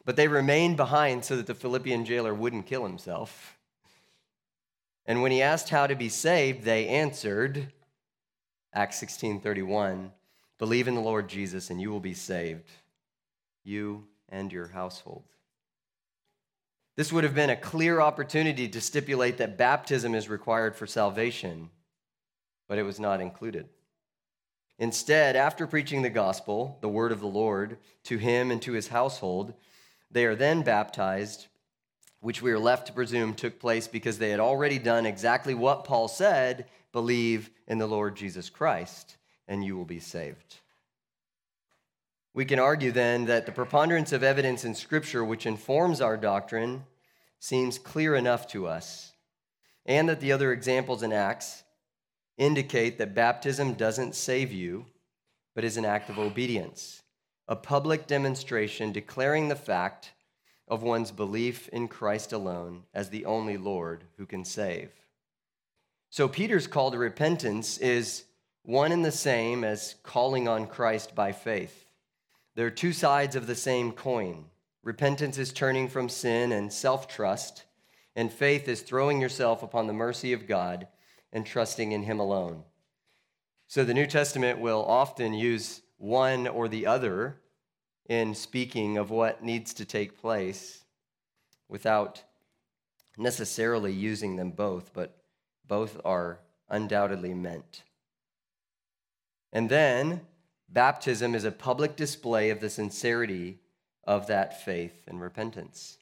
but 0.05 0.17
they 0.17 0.29
remained 0.29 0.77
behind 0.77 1.25
so 1.25 1.37
that 1.37 1.47
the 1.47 1.55
Philippian 1.55 2.05
jailer 2.05 2.35
wouldn't 2.35 2.67
kill 2.67 2.85
himself. 2.85 3.57
And 5.07 5.23
when 5.23 5.33
he 5.33 5.43
asked 5.43 5.71
how 5.71 5.87
to 5.87 5.95
be 5.95 6.09
saved, 6.11 6.63
they 6.63 6.87
answered, 6.87 7.73
Acts 8.75 9.03
16:31, 9.03 10.13
believe 10.59 10.89
in 10.89 10.95
the 10.95 11.01
Lord 11.01 11.29
Jesus 11.29 11.71
and 11.71 11.81
you 11.81 11.91
will 11.91 12.01
be 12.01 12.15
saved, 12.15 12.71
you 13.65 14.07
and 14.31 14.53
your 14.53 14.69
household. 14.69 15.25
This 16.97 17.13
would 17.13 17.25
have 17.25 17.35
been 17.35 17.51
a 17.51 17.57
clear 17.57 18.01
opportunity 18.01 18.69
to 18.69 18.81
stipulate 18.81 19.39
that 19.39 19.57
baptism 19.57 20.15
is 20.15 20.29
required 20.29 20.77
for 20.77 20.87
salvation, 20.87 21.71
but 22.69 22.79
it 22.79 22.83
was 22.83 23.01
not 23.01 23.21
included. 23.21 23.69
Instead, 24.79 25.37
after 25.37 25.67
preaching 25.67 26.03
the 26.03 26.11
gospel, 26.11 26.79
the 26.81 26.89
word 26.89 27.13
of 27.13 27.21
the 27.21 27.27
Lord, 27.27 27.79
to 28.05 28.19
him 28.19 28.51
and 28.51 28.61
to 28.63 28.73
his 28.73 28.89
household, 28.89 29.55
they 30.11 30.25
are 30.25 30.35
then 30.35 30.63
baptized 30.63 31.49
which 32.21 32.43
we 32.43 32.53
are 32.53 32.59
left 32.59 32.87
to 32.87 32.93
presume 32.93 33.35
took 33.35 33.59
place 33.59 33.89
because 33.89 34.19
they 34.19 34.31
had 34.31 34.41
already 34.41 34.79
done 34.79 35.07
exactly 35.07 35.55
what 35.55 35.85
Paul 35.85 36.07
said 36.09 36.67
believe 36.93 37.51
in 37.67 37.79
the 37.79 37.87
Lord 37.87 38.17
Jesus 38.17 38.51
Christ, 38.51 39.17
and 39.49 39.65
you 39.65 39.77
will 39.77 39.85
be 39.85 40.01
saved. 40.01 40.57
We 42.41 42.47
can 42.47 42.59
argue 42.59 42.91
then 42.91 43.27
that 43.27 43.45
the 43.45 43.53
preponderance 43.53 44.13
of 44.13 44.23
evidence 44.23 44.65
in 44.65 44.75
Scripture 44.75 45.23
which 45.23 45.45
informs 45.45 46.01
our 46.01 46.17
doctrine 46.17 46.85
seems 47.39 47.79
clear 47.79 48.15
enough 48.15 48.47
to 48.53 48.67
us, 48.67 49.13
and 49.85 50.09
that 50.09 50.21
the 50.21 50.33
other 50.33 50.51
examples 50.51 51.03
in 51.03 51.13
Acts 51.13 51.65
indicate 52.39 52.97
that 52.97 53.15
baptism 53.15 53.75
doesn't 53.75 54.15
save 54.15 54.55
you, 54.55 54.87
but 55.55 55.65
is 55.65 55.77
an 55.77 55.85
act 55.85 56.09
of 56.09 56.19
obedience, 56.19 57.03
a 57.47 57.55
public 57.55 58.07
demonstration 58.07 58.91
declaring 58.91 59.49
the 59.49 59.55
fact 59.55 60.13
of 60.67 60.83
one's 60.83 61.11
belief 61.11 61.69
in 61.69 61.89
Christ 61.89 62.33
alone 62.33 62.85
as 62.95 63.11
the 63.11 63.27
only 63.27 63.59
Lord 63.59 64.05
who 64.17 64.25
can 64.25 64.47
save. 64.47 64.91
So, 66.09 66.27
Peter's 66.27 66.67
call 66.67 66.91
to 66.91 66.97
repentance 66.97 67.77
is 67.77 68.25
one 68.63 68.93
and 68.93 69.05
the 69.05 69.13
same 69.13 69.63
as 69.63 69.97
calling 70.03 70.49
on 70.49 70.67
Christ 70.67 71.15
by 71.15 71.33
faith. 71.33 71.85
They're 72.61 72.71
two 72.71 72.93
sides 72.93 73.37
of 73.37 73.47
the 73.47 73.55
same 73.55 73.91
coin. 73.91 74.45
Repentance 74.83 75.39
is 75.39 75.51
turning 75.51 75.89
from 75.89 76.11
sin 76.11 76.53
and 76.53 76.71
self 76.71 77.09
trust, 77.09 77.65
and 78.15 78.31
faith 78.31 78.69
is 78.69 78.83
throwing 78.83 79.19
yourself 79.19 79.63
upon 79.63 79.87
the 79.87 79.95
mercy 79.95 80.35
of 80.35 80.47
God 80.47 80.87
and 81.33 81.47
trusting 81.47 81.93
in 81.93 82.03
Him 82.03 82.21
alone. 82.21 82.65
So 83.67 83.83
the 83.83 83.95
New 83.95 84.07
Testament 84.07 84.59
will 84.59 84.85
often 84.85 85.33
use 85.33 85.81
one 85.97 86.47
or 86.47 86.69
the 86.69 86.85
other 86.85 87.41
in 88.11 88.35
speaking 88.35 88.99
of 88.99 89.09
what 89.09 89.43
needs 89.43 89.73
to 89.73 89.87
take 89.87 90.21
place 90.21 90.85
without 91.67 92.23
necessarily 93.17 93.95
using 93.95 94.37
them 94.37 94.51
both, 94.51 94.93
but 94.93 95.17
both 95.67 95.99
are 96.05 96.41
undoubtedly 96.69 97.33
meant. 97.33 97.85
And 99.51 99.71
then, 99.71 100.21
baptism 100.73 101.35
is 101.35 101.45
a 101.45 101.53
public 101.53 101.97
display 101.97 102.51
of 102.51 102.61
the 102.61 102.71
sincerity 102.71 103.59
of 104.05 104.27
that 104.29 104.63
faith 104.65 105.05
and 105.07 105.21
repentance. 105.21 105.99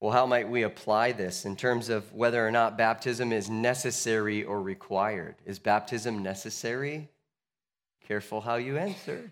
Well, 0.00 0.12
how 0.12 0.24
might 0.24 0.48
we 0.48 0.62
apply 0.62 1.12
this 1.12 1.44
in 1.44 1.56
terms 1.56 1.90
of 1.90 2.12
whether 2.14 2.46
or 2.46 2.50
not 2.50 2.78
baptism 2.78 3.32
is 3.32 3.50
necessary 3.50 4.42
or 4.42 4.62
required? 4.62 5.36
Is 5.44 5.58
baptism 5.58 6.22
necessary? 6.22 7.10
Careful 8.06 8.40
how 8.40 8.56
you 8.56 8.78
answer. 8.78 9.30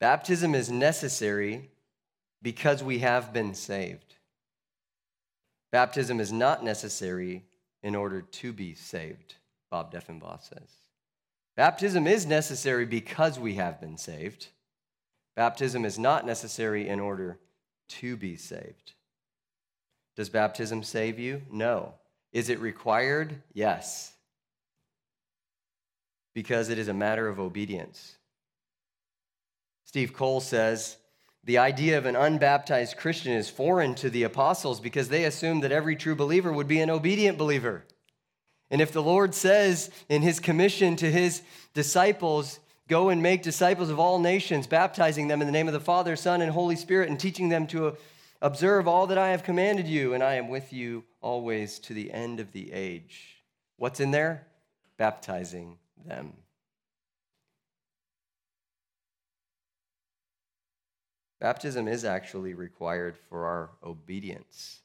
Baptism 0.00 0.56
is 0.56 0.68
necessary 0.68 1.70
because 2.42 2.82
we 2.82 2.98
have 2.98 3.32
been 3.32 3.54
saved. 3.54 4.16
Baptism 5.70 6.18
is 6.18 6.32
not 6.32 6.64
necessary 6.64 7.44
in 7.82 7.94
order 7.94 8.20
to 8.20 8.52
be 8.52 8.74
saved, 8.74 9.36
Bob 9.72 9.90
Deffinbaugh 9.90 10.42
says. 10.42 10.68
Baptism 11.56 12.06
is 12.06 12.26
necessary 12.26 12.84
because 12.84 13.38
we 13.38 13.54
have 13.54 13.80
been 13.80 13.96
saved. 13.96 14.48
Baptism 15.34 15.86
is 15.86 15.98
not 15.98 16.26
necessary 16.26 16.86
in 16.86 17.00
order 17.00 17.38
to 17.88 18.18
be 18.18 18.36
saved. 18.36 18.92
Does 20.14 20.28
baptism 20.28 20.82
save 20.82 21.18
you? 21.18 21.40
No. 21.50 21.94
Is 22.34 22.50
it 22.50 22.60
required? 22.60 23.42
Yes. 23.54 24.12
Because 26.34 26.68
it 26.68 26.78
is 26.78 26.88
a 26.88 26.94
matter 26.94 27.26
of 27.26 27.40
obedience. 27.40 28.16
Steve 29.86 30.12
Cole 30.12 30.40
says 30.40 30.98
the 31.44 31.56
idea 31.56 31.96
of 31.96 32.04
an 32.04 32.14
unbaptized 32.14 32.98
Christian 32.98 33.32
is 33.32 33.48
foreign 33.48 33.94
to 33.94 34.10
the 34.10 34.24
apostles 34.24 34.80
because 34.80 35.08
they 35.08 35.24
assumed 35.24 35.62
that 35.62 35.72
every 35.72 35.96
true 35.96 36.14
believer 36.14 36.52
would 36.52 36.68
be 36.68 36.80
an 36.80 36.90
obedient 36.90 37.38
believer. 37.38 37.84
And 38.72 38.80
if 38.80 38.90
the 38.90 39.02
Lord 39.02 39.34
says 39.34 39.90
in 40.08 40.22
his 40.22 40.40
commission 40.40 40.96
to 40.96 41.10
his 41.10 41.42
disciples, 41.74 42.58
Go 42.88 43.10
and 43.10 43.22
make 43.22 43.42
disciples 43.42 43.90
of 43.90 44.00
all 44.00 44.18
nations, 44.18 44.66
baptizing 44.66 45.28
them 45.28 45.40
in 45.40 45.46
the 45.46 45.52
name 45.52 45.68
of 45.68 45.72
the 45.72 45.80
Father, 45.80 46.16
Son, 46.16 46.42
and 46.42 46.50
Holy 46.50 46.74
Spirit, 46.74 47.08
and 47.08 47.20
teaching 47.20 47.48
them 47.48 47.66
to 47.68 47.96
observe 48.40 48.88
all 48.88 49.06
that 49.06 49.18
I 49.18 49.28
have 49.28 49.44
commanded 49.44 49.86
you, 49.86 50.14
and 50.14 50.22
I 50.22 50.34
am 50.34 50.48
with 50.48 50.72
you 50.72 51.04
always 51.20 51.78
to 51.80 51.94
the 51.94 52.10
end 52.10 52.40
of 52.40 52.52
the 52.52 52.72
age. 52.72 53.44
What's 53.76 54.00
in 54.00 54.10
there? 54.10 54.46
Baptizing 54.96 55.78
them. 56.06 56.32
Baptism 61.40 61.88
is 61.88 62.04
actually 62.04 62.54
required 62.54 63.16
for 63.28 63.46
our 63.46 63.70
obedience. 63.84 64.80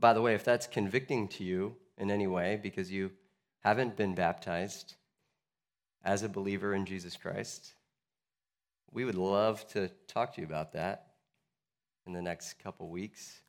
By 0.00 0.14
the 0.14 0.22
way, 0.22 0.34
if 0.34 0.44
that's 0.44 0.66
convicting 0.66 1.28
to 1.28 1.44
you 1.44 1.76
in 1.98 2.10
any 2.10 2.26
way 2.26 2.58
because 2.60 2.90
you 2.90 3.12
haven't 3.62 3.96
been 3.96 4.14
baptized 4.14 4.94
as 6.02 6.22
a 6.22 6.28
believer 6.28 6.74
in 6.74 6.86
Jesus 6.86 7.18
Christ, 7.18 7.74
we 8.90 9.04
would 9.04 9.14
love 9.14 9.68
to 9.68 9.90
talk 10.08 10.34
to 10.34 10.40
you 10.40 10.46
about 10.46 10.72
that 10.72 11.08
in 12.06 12.14
the 12.14 12.22
next 12.22 12.54
couple 12.58 12.88
weeks. 12.88 13.42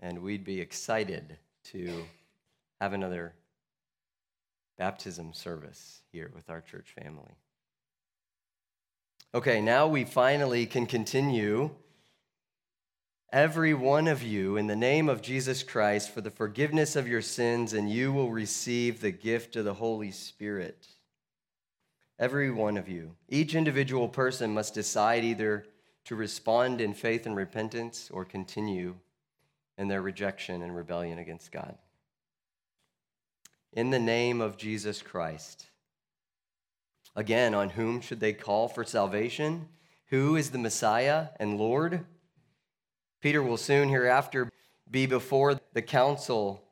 And 0.00 0.22
we'd 0.22 0.44
be 0.44 0.60
excited 0.60 1.38
to 1.66 2.04
have 2.80 2.92
another 2.92 3.34
baptism 4.76 5.32
service 5.32 6.00
here 6.10 6.32
with 6.34 6.50
our 6.50 6.60
church 6.60 6.94
family. 7.00 7.36
Okay, 9.34 9.60
now 9.60 9.86
we 9.86 10.04
finally 10.04 10.66
can 10.66 10.86
continue. 10.86 11.70
Every 13.32 13.74
one 13.74 14.08
of 14.08 14.22
you, 14.22 14.56
in 14.56 14.66
the 14.66 14.74
name 14.74 15.08
of 15.08 15.22
Jesus 15.22 15.62
Christ, 15.62 16.10
for 16.10 16.20
the 16.20 16.30
forgiveness 16.30 16.96
of 16.96 17.06
your 17.06 17.22
sins, 17.22 17.72
and 17.72 17.88
you 17.88 18.12
will 18.12 18.30
receive 18.30 19.00
the 19.00 19.12
gift 19.12 19.54
of 19.56 19.64
the 19.64 19.74
Holy 19.74 20.10
Spirit. 20.10 20.86
Every 22.18 22.50
one 22.50 22.76
of 22.76 22.88
you. 22.88 23.14
Each 23.28 23.54
individual 23.54 24.08
person 24.08 24.52
must 24.52 24.74
decide 24.74 25.24
either 25.24 25.64
to 26.06 26.16
respond 26.16 26.80
in 26.80 26.92
faith 26.92 27.24
and 27.24 27.36
repentance 27.36 28.10
or 28.12 28.24
continue 28.24 28.96
in 29.78 29.88
their 29.88 30.02
rejection 30.02 30.62
and 30.62 30.74
rebellion 30.74 31.18
against 31.18 31.52
God 31.52 31.78
in 33.72 33.90
the 33.90 33.98
name 33.98 34.40
of 34.40 34.56
Jesus 34.56 35.02
Christ. 35.02 35.66
Again, 37.14 37.54
on 37.54 37.70
whom 37.70 38.00
should 38.00 38.20
they 38.20 38.32
call 38.32 38.68
for 38.68 38.84
salvation? 38.84 39.68
Who 40.06 40.36
is 40.36 40.50
the 40.50 40.58
Messiah 40.58 41.28
and 41.38 41.58
Lord? 41.58 42.04
Peter 43.20 43.42
will 43.42 43.56
soon 43.56 43.88
hereafter 43.88 44.50
be 44.90 45.06
before 45.06 45.60
the 45.72 45.82
council, 45.82 46.64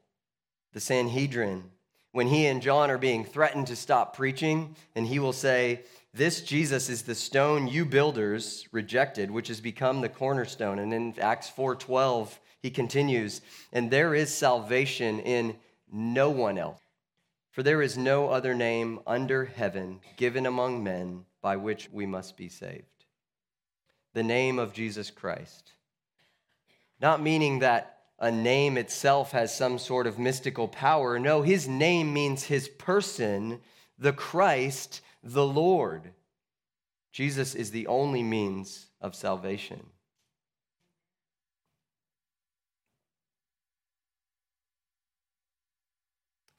the 0.72 0.80
Sanhedrin, 0.80 1.70
when 2.12 2.28
he 2.28 2.46
and 2.46 2.62
John 2.62 2.90
are 2.90 2.98
being 2.98 3.24
threatened 3.24 3.66
to 3.68 3.76
stop 3.76 4.16
preaching, 4.16 4.74
and 4.94 5.06
he 5.06 5.18
will 5.18 5.32
say, 5.32 5.82
This 6.14 6.40
Jesus 6.40 6.88
is 6.88 7.02
the 7.02 7.14
stone 7.14 7.68
you 7.68 7.84
builders 7.84 8.66
rejected, 8.72 9.30
which 9.30 9.48
has 9.48 9.60
become 9.60 10.00
the 10.00 10.08
cornerstone. 10.08 10.78
And 10.78 10.92
in 10.92 11.14
Acts 11.20 11.50
4:12, 11.50 12.38
he 12.60 12.70
continues, 12.70 13.40
and 13.72 13.90
there 13.90 14.14
is 14.14 14.34
salvation 14.34 15.20
in 15.20 15.56
no 15.92 16.30
one 16.30 16.58
else. 16.58 16.80
For 17.50 17.62
there 17.62 17.82
is 17.82 17.98
no 17.98 18.30
other 18.30 18.54
name 18.54 19.00
under 19.06 19.44
heaven 19.44 20.00
given 20.16 20.46
among 20.46 20.82
men 20.82 21.24
by 21.40 21.56
which 21.56 21.88
we 21.92 22.06
must 22.06 22.36
be 22.36 22.48
saved. 22.48 23.04
The 24.14 24.22
name 24.22 24.58
of 24.58 24.72
Jesus 24.72 25.10
Christ. 25.10 25.72
Not 27.00 27.22
meaning 27.22 27.60
that 27.60 27.98
a 28.18 28.30
name 28.30 28.76
itself 28.76 29.32
has 29.32 29.54
some 29.54 29.78
sort 29.78 30.06
of 30.06 30.18
mystical 30.18 30.68
power. 30.68 31.18
No, 31.18 31.42
his 31.42 31.68
name 31.68 32.12
means 32.12 32.44
his 32.44 32.68
person, 32.68 33.60
the 33.98 34.12
Christ, 34.12 35.00
the 35.22 35.46
Lord. 35.46 36.12
Jesus 37.12 37.54
is 37.54 37.70
the 37.70 37.86
only 37.86 38.22
means 38.22 38.86
of 39.00 39.14
salvation. 39.14 39.80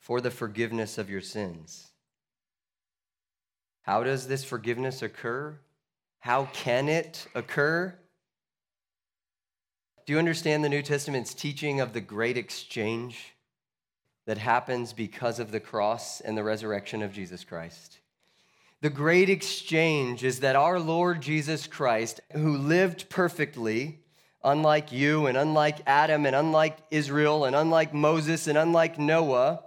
for 0.10 0.22
the 0.22 0.32
forgiveness 0.32 0.98
of 0.98 1.08
your 1.08 1.22
sins. 1.22 1.92
How 3.84 4.02
does 4.02 4.28
this 4.28 4.44
forgiveness 4.44 5.04
occur? 5.04 5.60
How 6.18 6.46
can 6.46 6.90
it 6.90 7.28
occur? 7.36 7.96
Do 10.10 10.14
you 10.14 10.18
understand 10.18 10.64
the 10.64 10.70
New 10.70 10.82
Testament's 10.82 11.36
teaching 11.36 11.82
of 11.82 11.94
the 11.94 12.02
great 12.02 12.36
exchange 12.36 13.36
that 14.26 14.40
happens 14.40 14.92
because 14.92 15.38
of 15.38 15.52
the 15.52 15.60
cross 15.60 16.20
and 16.20 16.36
the 16.36 16.44
resurrection 16.44 17.04
of 17.04 17.14
Jesus 17.14 17.44
Christ? 17.44 18.00
The 18.82 18.90
great 18.90 19.30
exchange 19.30 20.24
is 20.24 20.40
that 20.40 20.56
our 20.56 20.80
Lord 20.80 21.22
Jesus 21.22 21.68
Christ, 21.68 22.22
who 22.32 22.58
lived 22.58 23.08
perfectly, 23.10 24.00
unlike 24.44 24.92
you 24.92 25.28
and 25.28 25.38
unlike 25.38 25.78
Adam 25.86 26.26
and 26.26 26.36
unlike 26.36 26.80
Israel 26.90 27.46
and 27.46 27.56
unlike 27.56 27.94
Moses 27.94 28.48
and 28.48 28.58
unlike 28.58 28.98
Noah, 28.98 29.62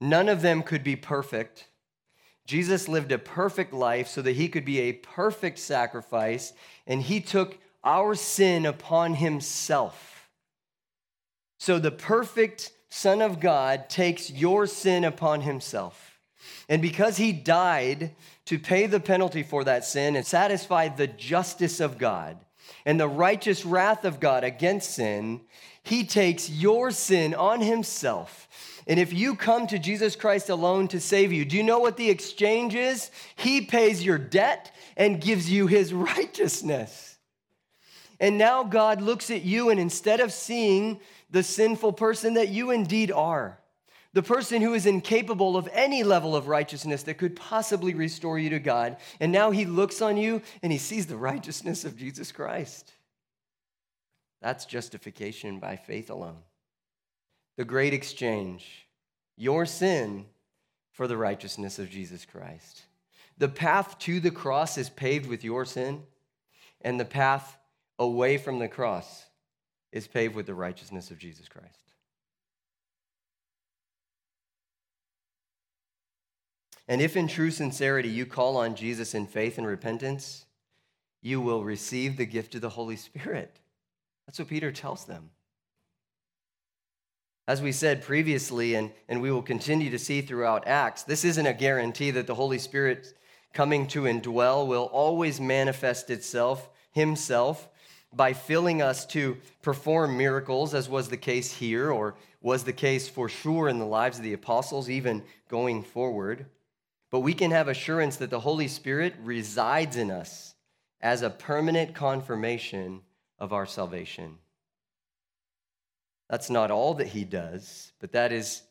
None 0.00 0.28
of 0.28 0.42
them 0.42 0.62
could 0.62 0.84
be 0.84 0.94
perfect. 0.94 1.66
Jesus 2.46 2.86
lived 2.86 3.10
a 3.10 3.18
perfect 3.18 3.72
life 3.72 4.06
so 4.06 4.22
that 4.22 4.36
he 4.36 4.48
could 4.48 4.64
be 4.64 4.78
a 4.78 4.92
perfect 4.92 5.58
sacrifice, 5.58 6.52
and 6.86 7.02
he 7.02 7.20
took 7.20 7.58
our 7.86 8.14
sin 8.14 8.66
upon 8.66 9.14
himself. 9.14 10.28
So 11.58 11.78
the 11.78 11.90
perfect 11.90 12.72
Son 12.90 13.22
of 13.22 13.40
God 13.40 13.88
takes 13.88 14.30
your 14.30 14.66
sin 14.66 15.04
upon 15.04 15.40
himself. 15.40 16.20
And 16.68 16.82
because 16.82 17.16
he 17.16 17.32
died 17.32 18.14
to 18.46 18.58
pay 18.58 18.86
the 18.86 19.00
penalty 19.00 19.42
for 19.42 19.64
that 19.64 19.84
sin 19.84 20.16
and 20.16 20.26
satisfy 20.26 20.88
the 20.88 21.06
justice 21.06 21.80
of 21.80 21.96
God 21.96 22.36
and 22.84 23.00
the 23.00 23.08
righteous 23.08 23.64
wrath 23.64 24.04
of 24.04 24.20
God 24.20 24.44
against 24.44 24.90
sin, 24.90 25.40
he 25.82 26.04
takes 26.04 26.50
your 26.50 26.90
sin 26.90 27.34
on 27.34 27.60
himself 27.60 28.46
and 28.86 29.00
if 29.00 29.12
you 29.12 29.34
come 29.34 29.66
to 29.66 29.78
Jesus 29.78 30.14
Christ 30.14 30.48
alone 30.48 30.86
to 30.88 31.00
save 31.00 31.32
you, 31.32 31.44
do 31.44 31.56
you 31.56 31.64
know 31.64 31.80
what 31.80 31.96
the 31.96 32.08
exchange 32.08 32.74
is? 32.74 33.10
He 33.34 33.62
pays 33.62 34.04
your 34.04 34.18
debt 34.18 34.72
and 34.96 35.20
gives 35.20 35.50
you 35.50 35.66
his 35.66 35.92
righteousness. 35.92 37.05
And 38.18 38.38
now 38.38 38.64
God 38.64 39.02
looks 39.02 39.30
at 39.30 39.42
you, 39.42 39.70
and 39.70 39.78
instead 39.78 40.20
of 40.20 40.32
seeing 40.32 41.00
the 41.30 41.42
sinful 41.42 41.92
person 41.92 42.34
that 42.34 42.48
you 42.48 42.70
indeed 42.70 43.10
are, 43.10 43.58
the 44.12 44.22
person 44.22 44.62
who 44.62 44.72
is 44.72 44.86
incapable 44.86 45.58
of 45.58 45.68
any 45.72 46.02
level 46.02 46.34
of 46.34 46.48
righteousness 46.48 47.02
that 47.02 47.18
could 47.18 47.36
possibly 47.36 47.92
restore 47.92 48.38
you 48.38 48.48
to 48.48 48.58
God. 48.58 48.96
And 49.20 49.30
now 49.30 49.50
he 49.50 49.66
looks 49.66 50.00
on 50.00 50.16
you 50.16 50.40
and 50.62 50.72
he 50.72 50.78
sees 50.78 51.06
the 51.06 51.18
righteousness 51.18 51.84
of 51.84 51.98
Jesus 51.98 52.32
Christ. 52.32 52.92
That's 54.40 54.64
justification 54.64 55.58
by 55.58 55.76
faith 55.76 56.08
alone. 56.08 56.38
The 57.58 57.66
great 57.66 57.92
exchange, 57.92 58.86
your 59.36 59.66
sin 59.66 60.24
for 60.92 61.06
the 61.06 61.18
righteousness 61.18 61.78
of 61.78 61.90
Jesus 61.90 62.24
Christ. 62.24 62.84
The 63.36 63.48
path 63.48 63.98
to 64.00 64.18
the 64.18 64.30
cross 64.30 64.78
is 64.78 64.88
paved 64.88 65.26
with 65.26 65.44
your 65.44 65.66
sin, 65.66 66.04
and 66.80 66.98
the 66.98 67.04
path 67.04 67.58
away 67.98 68.38
from 68.38 68.58
the 68.58 68.68
cross 68.68 69.24
is 69.92 70.06
paved 70.06 70.34
with 70.34 70.46
the 70.46 70.54
righteousness 70.54 71.10
of 71.10 71.18
Jesus 71.18 71.48
Christ. 71.48 71.86
And 76.88 77.00
if 77.00 77.16
in 77.16 77.26
true 77.26 77.50
sincerity 77.50 78.08
you 78.08 78.26
call 78.26 78.56
on 78.56 78.76
Jesus 78.76 79.14
in 79.14 79.26
faith 79.26 79.58
and 79.58 79.66
repentance, 79.66 80.44
you 81.20 81.40
will 81.40 81.64
receive 81.64 82.16
the 82.16 82.26
gift 82.26 82.54
of 82.54 82.60
the 82.60 82.68
Holy 82.68 82.96
Spirit. 82.96 83.58
That's 84.26 84.38
what 84.38 84.48
Peter 84.48 84.70
tells 84.70 85.04
them. 85.04 85.30
As 87.48 87.62
we 87.62 87.72
said 87.72 88.02
previously, 88.02 88.74
and, 88.74 88.92
and 89.08 89.22
we 89.22 89.30
will 89.30 89.42
continue 89.42 89.90
to 89.90 89.98
see 89.98 90.20
throughout 90.20 90.66
Acts, 90.66 91.04
this 91.04 91.24
isn't 91.24 91.46
a 91.46 91.54
guarantee 91.54 92.10
that 92.12 92.26
the 92.26 92.34
Holy 92.34 92.58
Spirit 92.58 93.14
coming 93.52 93.86
to 93.88 94.02
indwell 94.02 94.66
will 94.66 94.84
always 94.92 95.40
manifest 95.40 96.10
itself, 96.10 96.68
himself, 96.90 97.68
by 98.12 98.32
filling 98.32 98.80
us 98.80 99.04
to 99.06 99.36
perform 99.62 100.16
miracles, 100.16 100.74
as 100.74 100.88
was 100.88 101.08
the 101.08 101.16
case 101.16 101.52
here, 101.52 101.90
or 101.90 102.14
was 102.40 102.64
the 102.64 102.72
case 102.72 103.08
for 103.08 103.28
sure 103.28 103.68
in 103.68 103.78
the 103.78 103.86
lives 103.86 104.18
of 104.18 104.24
the 104.24 104.32
apostles, 104.32 104.88
even 104.88 105.22
going 105.48 105.82
forward. 105.82 106.46
But 107.10 107.20
we 107.20 107.34
can 107.34 107.50
have 107.50 107.68
assurance 107.68 108.16
that 108.16 108.30
the 108.30 108.40
Holy 108.40 108.68
Spirit 108.68 109.14
resides 109.22 109.96
in 109.96 110.10
us 110.10 110.54
as 111.00 111.22
a 111.22 111.30
permanent 111.30 111.94
confirmation 111.94 113.02
of 113.38 113.52
our 113.52 113.66
salvation. 113.66 114.38
That's 116.28 116.50
not 116.50 116.70
all 116.70 116.94
that 116.94 117.08
he 117.08 117.24
does, 117.24 117.92
but 118.00 118.12
that 118.12 118.32
is 118.32 118.62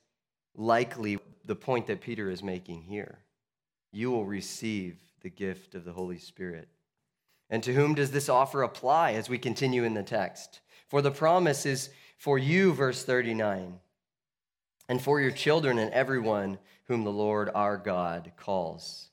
likely 0.56 1.20
the 1.46 1.56
point 1.56 1.88
that 1.88 2.02
Peter 2.02 2.30
is 2.30 2.44
making 2.44 2.82
here. 2.82 3.20
You 3.92 4.12
will 4.12 4.26
receive 4.26 4.98
the 5.22 5.30
gift 5.30 5.76
of 5.76 5.86
the 5.86 5.94
Holy 5.94 6.18
Spirit. 6.18 6.68
And 7.50 7.62
to 7.64 7.74
whom 7.74 7.94
does 7.94 8.12
this 8.12 8.30
offer 8.30 8.64
apply 8.64 9.14
as 9.14 9.30
we 9.30 9.38
continue 9.38 9.84
in 9.84 9.94
the 9.94 10.04
text? 10.04 10.62
For 10.88 11.02
the 11.02 11.12
promise 11.12 11.66
is 11.66 11.90
for 12.18 12.38
you, 12.38 12.74
verse 12.74 13.04
39, 13.04 13.80
and 14.88 15.02
for 15.02 15.20
your 15.20 15.32
children 15.32 15.78
and 15.78 15.92
everyone 15.92 16.58
whom 16.86 17.04
the 17.04 17.12
Lord 17.12 17.50
our 17.54 17.78
God 17.78 18.32
calls. 18.38 19.10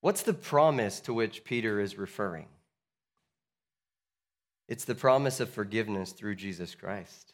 What's 0.00 0.22
the 0.22 0.34
promise 0.34 1.00
to 1.00 1.14
which 1.14 1.44
Peter 1.44 1.80
is 1.80 1.98
referring? 1.98 2.46
It's 4.68 4.84
the 4.84 4.94
promise 4.94 5.40
of 5.40 5.48
forgiveness 5.48 6.12
through 6.12 6.36
Jesus 6.36 6.74
Christ, 6.74 7.32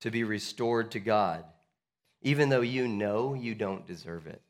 to 0.00 0.10
be 0.10 0.24
restored 0.24 0.92
to 0.92 1.00
God, 1.00 1.44
even 2.22 2.48
though 2.48 2.60
you 2.60 2.86
know 2.86 3.34
you 3.34 3.54
don't 3.54 3.86
deserve 3.86 4.26
it. 4.26 4.42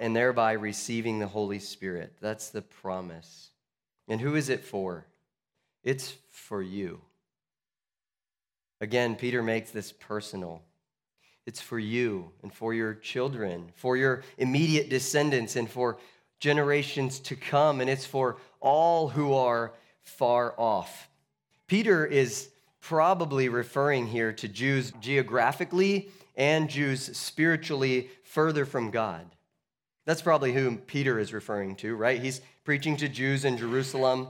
And 0.00 0.16
thereby 0.16 0.52
receiving 0.52 1.20
the 1.20 1.28
Holy 1.28 1.60
Spirit. 1.60 2.14
That's 2.20 2.48
the 2.48 2.62
promise. 2.62 3.50
And 4.08 4.20
who 4.20 4.34
is 4.34 4.48
it 4.48 4.64
for? 4.64 5.06
It's 5.84 6.14
for 6.30 6.60
you. 6.60 7.00
Again, 8.80 9.14
Peter 9.14 9.42
makes 9.42 9.70
this 9.70 9.92
personal. 9.92 10.62
It's 11.46 11.60
for 11.60 11.78
you 11.78 12.30
and 12.42 12.52
for 12.52 12.72
your 12.74 12.94
children, 12.94 13.70
for 13.74 13.96
your 13.96 14.22
immediate 14.38 14.88
descendants, 14.88 15.56
and 15.56 15.70
for 15.70 15.98
generations 16.38 17.20
to 17.20 17.36
come, 17.36 17.80
and 17.80 17.90
it's 17.90 18.06
for 18.06 18.38
all 18.60 19.08
who 19.08 19.34
are 19.34 19.72
far 20.02 20.54
off. 20.58 21.08
Peter 21.66 22.06
is 22.06 22.48
probably 22.80 23.48
referring 23.48 24.06
here 24.06 24.32
to 24.32 24.48
Jews 24.48 24.92
geographically 25.00 26.08
and 26.36 26.70
Jews 26.70 27.16
spiritually 27.16 28.08
further 28.24 28.64
from 28.64 28.90
God. 28.90 29.26
That's 30.06 30.22
probably 30.22 30.52
who 30.52 30.76
Peter 30.76 31.18
is 31.18 31.32
referring 31.32 31.76
to, 31.76 31.94
right? 31.94 32.20
He's 32.20 32.40
preaching 32.64 32.96
to 32.98 33.08
Jews 33.08 33.44
in 33.44 33.56
Jerusalem. 33.56 34.28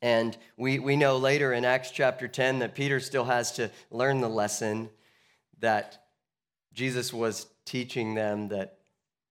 And 0.00 0.36
we, 0.56 0.78
we 0.78 0.96
know 0.96 1.16
later 1.16 1.52
in 1.52 1.64
Acts 1.64 1.90
chapter 1.90 2.26
10 2.26 2.58
that 2.58 2.74
Peter 2.74 2.98
still 2.98 3.24
has 3.24 3.52
to 3.52 3.70
learn 3.90 4.20
the 4.20 4.28
lesson 4.28 4.90
that 5.60 6.04
Jesus 6.72 7.12
was 7.12 7.46
teaching 7.64 8.14
them 8.14 8.48
that 8.48 8.78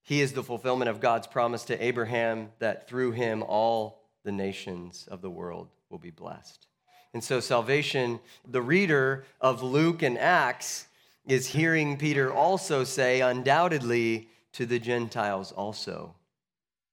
he 0.02 0.20
is 0.20 0.32
the 0.32 0.42
fulfillment 0.42 0.88
of 0.88 1.00
God's 1.00 1.26
promise 1.26 1.64
to 1.64 1.84
Abraham 1.84 2.50
that 2.58 2.88
through 2.88 3.12
him 3.12 3.42
all 3.42 4.02
the 4.24 4.32
nations 4.32 5.06
of 5.10 5.20
the 5.20 5.30
world 5.30 5.68
will 5.90 5.98
be 5.98 6.10
blessed. 6.10 6.66
And 7.14 7.22
so, 7.22 7.40
salvation, 7.40 8.20
the 8.48 8.62
reader 8.62 9.24
of 9.40 9.62
Luke 9.62 10.02
and 10.02 10.18
Acts 10.18 10.86
is 11.26 11.48
hearing 11.48 11.98
Peter 11.98 12.32
also 12.32 12.84
say, 12.84 13.20
undoubtedly, 13.20 14.28
to 14.52 14.66
the 14.66 14.78
Gentiles 14.78 15.52
also, 15.52 16.14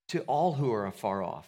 to 0.08 0.22
all 0.22 0.54
who 0.54 0.72
are 0.72 0.86
afar 0.86 1.24
off. 1.24 1.48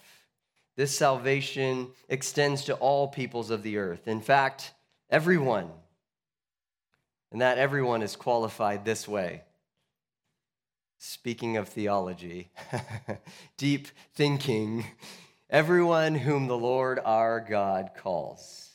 This 0.75 0.97
salvation 0.97 1.89
extends 2.09 2.63
to 2.65 2.75
all 2.75 3.07
peoples 3.07 3.49
of 3.49 3.63
the 3.63 3.77
earth. 3.77 4.07
In 4.07 4.21
fact, 4.21 4.73
everyone. 5.09 5.69
And 7.31 7.41
that 7.41 7.57
everyone 7.57 8.01
is 8.01 8.15
qualified 8.15 8.83
this 8.83 9.07
way 9.07 9.43
Speaking 10.97 11.57
of 11.57 11.67
theology, 11.67 12.51
deep 13.57 13.87
thinking, 14.13 14.85
everyone 15.49 16.13
whom 16.13 16.45
the 16.45 16.57
Lord 16.57 16.99
our 17.03 17.39
God 17.39 17.91
calls. 17.97 18.69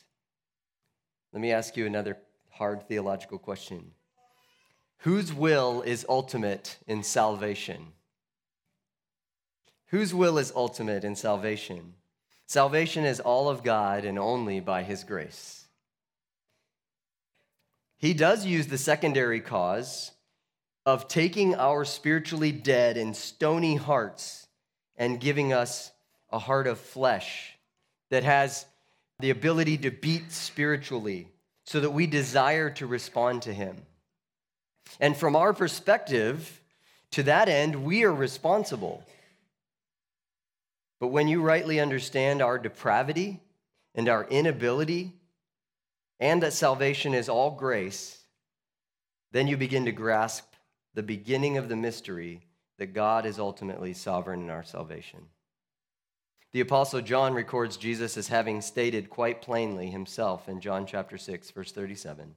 Let 1.31 1.41
me 1.41 1.53
ask 1.53 1.77
you 1.77 1.85
another 1.85 2.17
hard 2.49 2.85
theological 2.87 3.37
question 3.37 3.91
Whose 5.01 5.33
will 5.33 5.81
is 5.83 6.05
ultimate 6.09 6.77
in 6.87 7.03
salvation? 7.03 7.93
Whose 9.87 10.13
will 10.13 10.37
is 10.37 10.51
ultimate 10.55 11.03
in 11.03 11.15
salvation? 11.15 11.93
Salvation 12.45 13.05
is 13.05 13.19
all 13.19 13.49
of 13.49 13.63
God 13.63 14.05
and 14.05 14.17
only 14.17 14.59
by 14.59 14.83
His 14.83 15.03
grace. 15.03 15.65
He 17.97 18.13
does 18.13 18.45
use 18.45 18.67
the 18.67 18.77
secondary 18.77 19.41
cause 19.41 20.11
of 20.85 21.07
taking 21.07 21.55
our 21.55 21.83
spiritually 21.83 22.51
dead 22.51 22.95
and 22.95 23.15
stony 23.15 23.75
hearts 23.75 24.47
and 24.95 25.19
giving 25.19 25.51
us 25.51 25.91
a 26.31 26.39
heart 26.39 26.67
of 26.67 26.79
flesh 26.79 27.57
that 28.09 28.23
has 28.23 28.65
the 29.19 29.29
ability 29.29 29.77
to 29.79 29.91
beat 29.91 30.31
spiritually 30.31 31.27
so 31.65 31.79
that 31.79 31.91
we 31.91 32.07
desire 32.07 32.69
to 32.69 32.87
respond 32.87 33.41
to 33.41 33.53
Him. 33.53 33.77
And 34.99 35.15
from 35.15 35.35
our 35.35 35.53
perspective, 35.53 36.61
to 37.11 37.23
that 37.23 37.49
end, 37.49 37.83
we 37.83 38.03
are 38.03 38.13
responsible. 38.13 39.03
But 40.99 41.07
when 41.07 41.27
you 41.27 41.41
rightly 41.41 41.79
understand 41.79 42.41
our 42.41 42.57
depravity 42.57 43.39
and 43.93 44.09
our 44.09 44.25
inability, 44.25 45.13
and 46.19 46.41
that 46.41 46.53
salvation 46.53 47.13
is 47.13 47.29
all 47.29 47.51
grace, 47.51 48.19
then 49.31 49.47
you 49.47 49.57
begin 49.57 49.85
to 49.85 49.91
grasp 49.91 50.45
the 50.93 51.03
beginning 51.03 51.57
of 51.57 51.69
the 51.69 51.75
mystery 51.75 52.41
that 52.79 52.93
God 52.93 53.25
is 53.25 53.39
ultimately 53.39 53.93
sovereign 53.93 54.41
in 54.41 54.49
our 54.49 54.63
salvation. 54.63 55.27
The 56.53 56.61
Apostle 56.61 57.01
John 57.01 57.33
records 57.33 57.77
Jesus 57.77 58.17
as 58.17 58.29
having 58.29 58.61
stated 58.61 59.09
quite 59.09 59.41
plainly 59.41 59.87
himself 59.91 60.47
in 60.49 60.59
John 60.59 60.85
chapter 60.85 61.17
6, 61.17 61.51
verse 61.51 61.71
37 61.71 62.35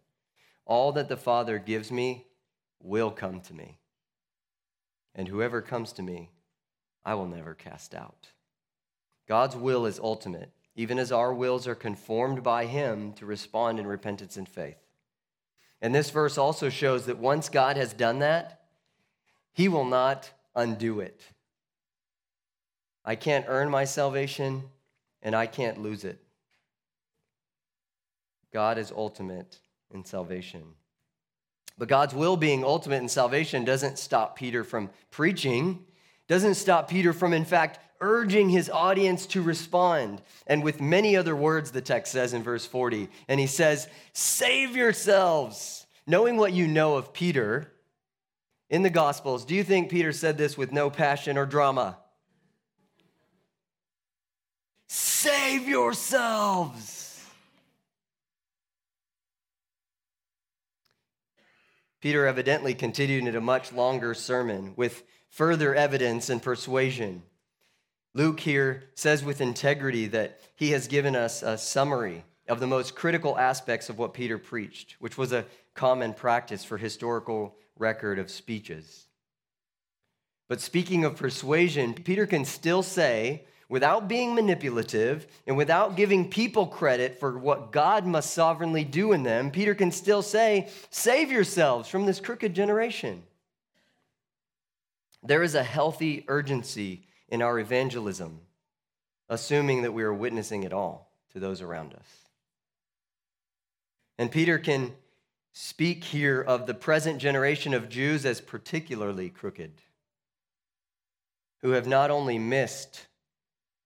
All 0.66 0.92
that 0.92 1.08
the 1.08 1.16
Father 1.16 1.58
gives 1.58 1.90
me 1.90 2.26
will 2.82 3.10
come 3.10 3.40
to 3.40 3.54
me, 3.54 3.78
and 5.14 5.28
whoever 5.28 5.60
comes 5.60 5.92
to 5.92 6.02
me, 6.02 6.30
I 7.04 7.14
will 7.14 7.28
never 7.28 7.54
cast 7.54 7.94
out. 7.94 8.28
God's 9.28 9.56
will 9.56 9.86
is 9.86 9.98
ultimate, 9.98 10.50
even 10.74 10.98
as 10.98 11.12
our 11.12 11.32
wills 11.32 11.66
are 11.66 11.74
conformed 11.74 12.42
by 12.42 12.66
Him 12.66 13.12
to 13.14 13.26
respond 13.26 13.78
in 13.78 13.86
repentance 13.86 14.36
and 14.36 14.48
faith. 14.48 14.78
And 15.80 15.94
this 15.94 16.10
verse 16.10 16.36
also 16.36 16.68
shows 16.68 17.06
that 17.06 17.18
once 17.18 17.48
God 17.48 17.76
has 17.76 17.92
done 17.92 18.18
that, 18.18 18.60
he 19.52 19.68
will 19.68 19.84
not 19.84 20.30
undo 20.54 21.00
it. 21.00 21.22
I 23.04 23.14
can't 23.14 23.46
earn 23.48 23.70
my 23.70 23.84
salvation, 23.84 24.64
and 25.22 25.34
I 25.34 25.46
can't 25.46 25.82
lose 25.82 26.04
it. 26.04 26.22
God 28.52 28.78
is 28.78 28.92
ultimate 28.92 29.58
in 29.92 30.04
salvation. 30.04 30.62
But 31.80 31.88
God's 31.88 32.14
will 32.14 32.36
being 32.36 32.62
ultimate 32.62 32.98
in 32.98 33.08
salvation 33.08 33.64
doesn't 33.64 33.98
stop 33.98 34.36
Peter 34.36 34.64
from 34.64 34.90
preaching, 35.10 35.86
doesn't 36.28 36.56
stop 36.56 36.90
Peter 36.90 37.14
from, 37.14 37.32
in 37.32 37.46
fact, 37.46 37.78
urging 38.02 38.50
his 38.50 38.68
audience 38.68 39.24
to 39.28 39.40
respond. 39.40 40.20
And 40.46 40.62
with 40.62 40.82
many 40.82 41.16
other 41.16 41.34
words, 41.34 41.70
the 41.70 41.80
text 41.80 42.12
says 42.12 42.34
in 42.34 42.42
verse 42.42 42.66
40. 42.66 43.08
And 43.28 43.40
he 43.40 43.46
says, 43.46 43.88
Save 44.12 44.76
yourselves. 44.76 45.86
Knowing 46.06 46.36
what 46.36 46.52
you 46.52 46.68
know 46.68 46.96
of 46.96 47.14
Peter 47.14 47.72
in 48.68 48.82
the 48.82 48.90
Gospels, 48.90 49.46
do 49.46 49.54
you 49.54 49.64
think 49.64 49.88
Peter 49.88 50.12
said 50.12 50.36
this 50.36 50.58
with 50.58 50.72
no 50.72 50.90
passion 50.90 51.38
or 51.38 51.46
drama? 51.46 51.96
Save 54.86 55.66
yourselves. 55.66 56.99
Peter 62.00 62.26
evidently 62.26 62.74
continued 62.74 63.26
in 63.26 63.36
a 63.36 63.40
much 63.40 63.72
longer 63.72 64.14
sermon 64.14 64.72
with 64.76 65.02
further 65.28 65.74
evidence 65.74 66.30
and 66.30 66.42
persuasion. 66.42 67.22
Luke 68.14 68.40
here 68.40 68.84
says 68.94 69.22
with 69.24 69.40
integrity 69.40 70.06
that 70.08 70.40
he 70.56 70.70
has 70.72 70.88
given 70.88 71.14
us 71.14 71.42
a 71.42 71.56
summary 71.56 72.24
of 72.48 72.58
the 72.58 72.66
most 72.66 72.96
critical 72.96 73.38
aspects 73.38 73.88
of 73.88 73.98
what 73.98 74.14
Peter 74.14 74.38
preached, 74.38 74.96
which 74.98 75.16
was 75.16 75.32
a 75.32 75.46
common 75.74 76.12
practice 76.12 76.64
for 76.64 76.76
historical 76.78 77.54
record 77.78 78.18
of 78.18 78.30
speeches. 78.30 79.06
But 80.48 80.60
speaking 80.60 81.04
of 81.04 81.16
persuasion, 81.16 81.94
Peter 81.94 82.26
can 82.26 82.44
still 82.44 82.82
say, 82.82 83.44
without 83.70 84.08
being 84.08 84.34
manipulative 84.34 85.28
and 85.46 85.56
without 85.56 85.96
giving 85.96 86.28
people 86.28 86.66
credit 86.66 87.18
for 87.18 87.38
what 87.38 87.70
God 87.70 88.04
must 88.04 88.34
sovereignly 88.34 88.84
do 88.84 89.12
in 89.12 89.22
them, 89.22 89.50
Peter 89.50 89.74
can 89.74 89.92
still 89.92 90.22
say, 90.22 90.68
Save 90.90 91.30
yourselves 91.30 91.88
from 91.88 92.04
this 92.04 92.20
crooked 92.20 92.52
generation. 92.52 93.22
There 95.22 95.44
is 95.44 95.54
a 95.54 95.62
healthy 95.62 96.24
urgency 96.26 97.06
in 97.28 97.42
our 97.42 97.58
evangelism, 97.60 98.40
assuming 99.28 99.82
that 99.82 99.92
we 99.92 100.02
are 100.02 100.12
witnessing 100.12 100.64
it 100.64 100.72
all 100.72 101.12
to 101.32 101.38
those 101.38 101.62
around 101.62 101.94
us. 101.94 102.08
And 104.18 104.32
Peter 104.32 104.58
can 104.58 104.92
speak 105.52 106.02
here 106.02 106.40
of 106.40 106.66
the 106.66 106.74
present 106.74 107.20
generation 107.20 107.72
of 107.72 107.88
Jews 107.88 108.26
as 108.26 108.40
particularly 108.40 109.28
crooked, 109.28 109.80
who 111.62 111.70
have 111.70 111.86
not 111.86 112.10
only 112.10 112.38
missed, 112.38 113.06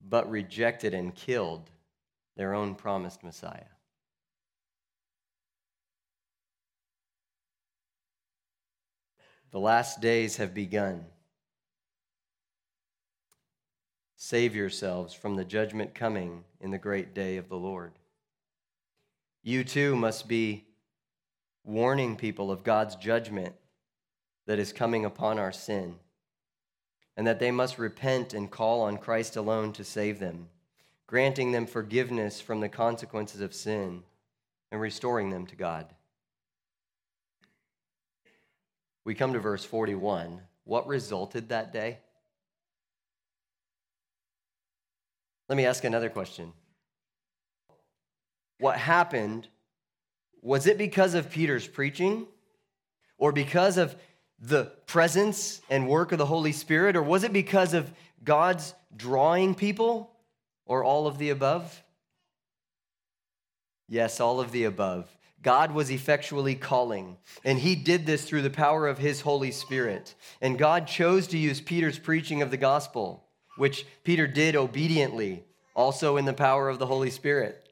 but 0.07 0.29
rejected 0.29 0.93
and 0.93 1.15
killed 1.15 1.69
their 2.37 2.53
own 2.53 2.75
promised 2.75 3.23
Messiah. 3.23 3.71
The 9.51 9.59
last 9.59 10.01
days 10.01 10.37
have 10.37 10.53
begun. 10.53 11.05
Save 14.17 14.55
yourselves 14.55 15.13
from 15.13 15.35
the 15.35 15.45
judgment 15.45 15.95
coming 15.95 16.43
in 16.59 16.71
the 16.71 16.77
great 16.77 17.13
day 17.13 17.37
of 17.37 17.47
the 17.47 17.55
Lord. 17.55 17.93
You 19.43 19.63
too 19.63 19.95
must 19.95 20.27
be 20.27 20.65
warning 21.63 22.15
people 22.15 22.51
of 22.51 22.63
God's 22.63 22.95
judgment 22.95 23.55
that 24.45 24.59
is 24.59 24.73
coming 24.73 25.05
upon 25.05 25.39
our 25.39 25.51
sin, 25.51 25.95
and 27.17 27.25
that 27.25 27.39
they 27.39 27.51
must 27.51 27.77
repent 27.77 28.33
and 28.33 28.51
call 28.51 28.81
on 28.81 28.97
Christ 28.97 29.35
alone 29.35 29.71
to 29.73 29.83
save 29.83 30.19
them, 30.19 30.49
granting 31.07 31.51
them 31.51 31.65
forgiveness 31.65 32.41
from 32.41 32.59
the 32.59 32.69
consequences 32.69 33.41
of 33.41 33.53
sin 33.53 34.03
and 34.71 34.81
restoring 34.81 35.29
them 35.29 35.45
to 35.47 35.55
God. 35.55 35.87
We 39.05 39.15
come 39.15 39.33
to 39.33 39.39
verse 39.39 39.63
41. 39.63 40.41
What 40.63 40.87
resulted 40.87 41.49
that 41.49 41.71
day? 41.71 41.99
Let 45.47 45.55
me 45.55 45.65
ask 45.65 45.83
another 45.83 46.09
question. 46.09 46.51
What 48.59 48.77
happened, 48.77 49.47
was 50.41 50.65
it 50.65 50.77
because 50.77 51.13
of 51.13 51.29
Peter's 51.29 51.67
preaching 51.67 52.25
or 53.17 53.31
because 53.31 53.77
of 53.77 53.95
the 54.39 54.65
presence 54.85 55.61
and 55.69 55.87
work 55.87 56.11
of 56.11 56.17
the 56.17 56.25
Holy 56.25 56.51
Spirit, 56.51 56.95
or 56.95 57.03
was 57.03 57.23
it 57.23 57.33
because 57.33 57.73
of 57.73 57.91
God's 58.23 58.73
drawing 58.95 59.55
people 59.55 60.11
or 60.65 60.83
all 60.83 61.07
of 61.07 61.17
the 61.17 61.29
above? 61.29 61.83
Yes, 63.87 64.19
all 64.19 64.39
of 64.39 64.51
the 64.51 64.63
above. 64.63 65.09
God 65.41 65.71
was 65.71 65.91
effectually 65.91 66.55
calling, 66.55 67.17
and 67.43 67.59
he 67.59 67.75
did 67.75 68.05
this 68.05 68.25
through 68.25 68.41
the 68.41 68.49
power 68.49 68.87
of 68.87 68.97
his 68.97 69.21
Holy 69.21 69.51
Spirit. 69.51 70.15
And 70.41 70.57
God 70.57 70.87
chose 70.87 71.27
to 71.27 71.37
use 71.37 71.61
Peter's 71.61 71.99
preaching 71.99 72.41
of 72.41 72.49
the 72.49 72.57
gospel 72.57 73.25
which 73.57 73.85
Peter 74.03 74.27
did 74.27 74.55
obediently, 74.55 75.43
also 75.75 76.17
in 76.17 76.25
the 76.25 76.33
power 76.33 76.69
of 76.69 76.79
the 76.79 76.85
Holy 76.85 77.09
Spirit. 77.09 77.64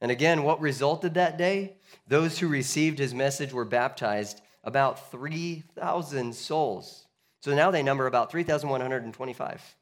And 0.00 0.10
again, 0.10 0.42
what 0.42 0.60
resulted 0.60 1.14
that 1.14 1.38
day? 1.38 1.76
Those 2.06 2.38
who 2.38 2.48
received 2.48 2.98
his 2.98 3.14
message 3.14 3.52
were 3.52 3.64
baptized, 3.64 4.42
about 4.62 5.10
3,000 5.10 6.34
souls. 6.34 7.06
So 7.40 7.54
now 7.54 7.70
they 7.70 7.82
number 7.82 8.06
about 8.06 8.30
3,125. 8.30 9.76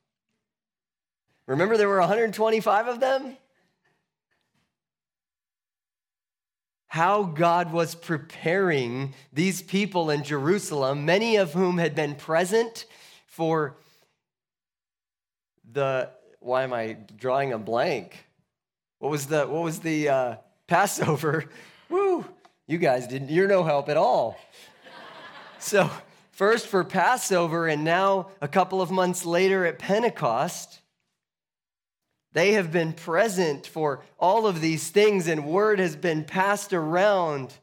Remember, 1.46 1.76
there 1.76 1.88
were 1.88 2.00
125 2.00 2.88
of 2.88 3.00
them? 3.00 3.36
how 6.94 7.24
God 7.24 7.72
was 7.72 7.96
preparing 7.96 9.14
these 9.32 9.60
people 9.60 10.10
in 10.10 10.22
Jerusalem, 10.22 11.04
many 11.04 11.34
of 11.34 11.52
whom 11.52 11.78
had 11.78 11.92
been 11.96 12.14
present 12.14 12.86
for 13.26 13.76
the, 15.72 16.08
why 16.38 16.62
am 16.62 16.72
I 16.72 16.98
drawing 17.16 17.52
a 17.52 17.58
blank? 17.58 18.24
What 18.98 19.10
was 19.10 19.26
the, 19.26 19.46
what 19.46 19.62
was 19.62 19.80
the 19.80 20.08
uh, 20.08 20.36
Passover? 20.66 21.44
Woo, 21.88 22.24
you 22.66 22.78
guys 22.78 23.06
didn't, 23.06 23.30
you're 23.30 23.48
no 23.48 23.64
help 23.64 23.88
at 23.88 23.96
all. 23.96 24.38
so, 25.58 25.90
first 26.32 26.66
for 26.66 26.84
Passover, 26.84 27.68
and 27.68 27.84
now 27.84 28.28
a 28.40 28.48
couple 28.48 28.80
of 28.80 28.90
months 28.90 29.24
later 29.24 29.66
at 29.66 29.78
Pentecost. 29.78 30.80
They 32.32 32.52
have 32.54 32.72
been 32.72 32.92
present 32.92 33.64
for 33.64 34.02
all 34.18 34.46
of 34.48 34.60
these 34.60 34.90
things, 34.90 35.28
and 35.28 35.46
word 35.46 35.78
has 35.78 35.94
been 35.94 36.24
passed 36.24 36.72
around. 36.72 37.54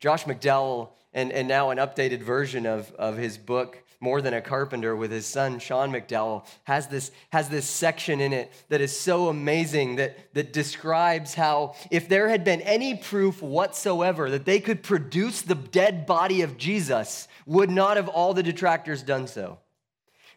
Josh 0.00 0.24
McDowell, 0.24 0.90
and, 1.14 1.32
and 1.32 1.48
now 1.48 1.70
an 1.70 1.78
updated 1.78 2.22
version 2.22 2.66
of, 2.66 2.92
of 2.92 3.16
his 3.16 3.38
book, 3.38 3.81
More 4.02 4.20
Than 4.20 4.34
a 4.34 4.40
Carpenter, 4.40 4.96
with 4.96 5.12
his 5.12 5.26
son, 5.26 5.60
Sean 5.60 5.92
McDowell, 5.92 6.44
has 6.64 6.88
this, 6.88 7.12
has 7.30 7.48
this 7.48 7.64
section 7.64 8.20
in 8.20 8.32
it 8.32 8.52
that 8.68 8.80
is 8.80 8.98
so 8.98 9.28
amazing 9.28 9.94
that, 9.96 10.34
that 10.34 10.52
describes 10.52 11.34
how, 11.34 11.76
if 11.88 12.08
there 12.08 12.28
had 12.28 12.42
been 12.42 12.62
any 12.62 12.96
proof 12.96 13.40
whatsoever 13.40 14.28
that 14.30 14.44
they 14.44 14.58
could 14.58 14.82
produce 14.82 15.42
the 15.42 15.54
dead 15.54 16.04
body 16.04 16.42
of 16.42 16.58
Jesus, 16.58 17.28
would 17.46 17.70
not 17.70 17.96
have 17.96 18.08
all 18.08 18.34
the 18.34 18.42
detractors 18.42 19.04
done 19.04 19.28
so. 19.28 19.60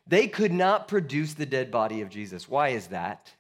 They 0.06 0.28
could 0.28 0.54
not 0.54 0.88
produce 0.88 1.34
the 1.34 1.48
dead 1.48 1.72
body 1.72 2.02
of 2.02 2.10
Jesus. 2.10 2.48
Why 2.48 2.70
is 2.70 2.86
that? 2.88 3.34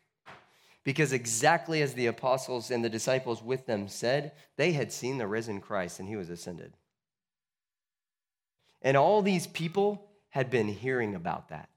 Because 0.83 1.13
exactly 1.13 1.83
as 1.83 1.93
the 1.93 2.07
apostles 2.07 2.71
and 2.71 2.83
the 2.83 2.89
disciples 2.89 3.43
with 3.43 3.67
them 3.67 3.87
said, 3.87 4.31
they 4.57 4.71
had 4.71 4.91
seen 4.91 5.19
the 5.19 5.27
risen 5.27 5.61
Christ 5.61 5.99
and 5.99 6.09
he 6.09 6.15
was 6.15 6.31
ascended. 6.31 6.73
And 8.81 8.97
all 8.97 9.21
these 9.21 9.45
people 9.45 10.09
had 10.35 10.49
been 10.49 10.67
hearing 10.67 11.15
about 11.15 11.47
that. 11.47 11.69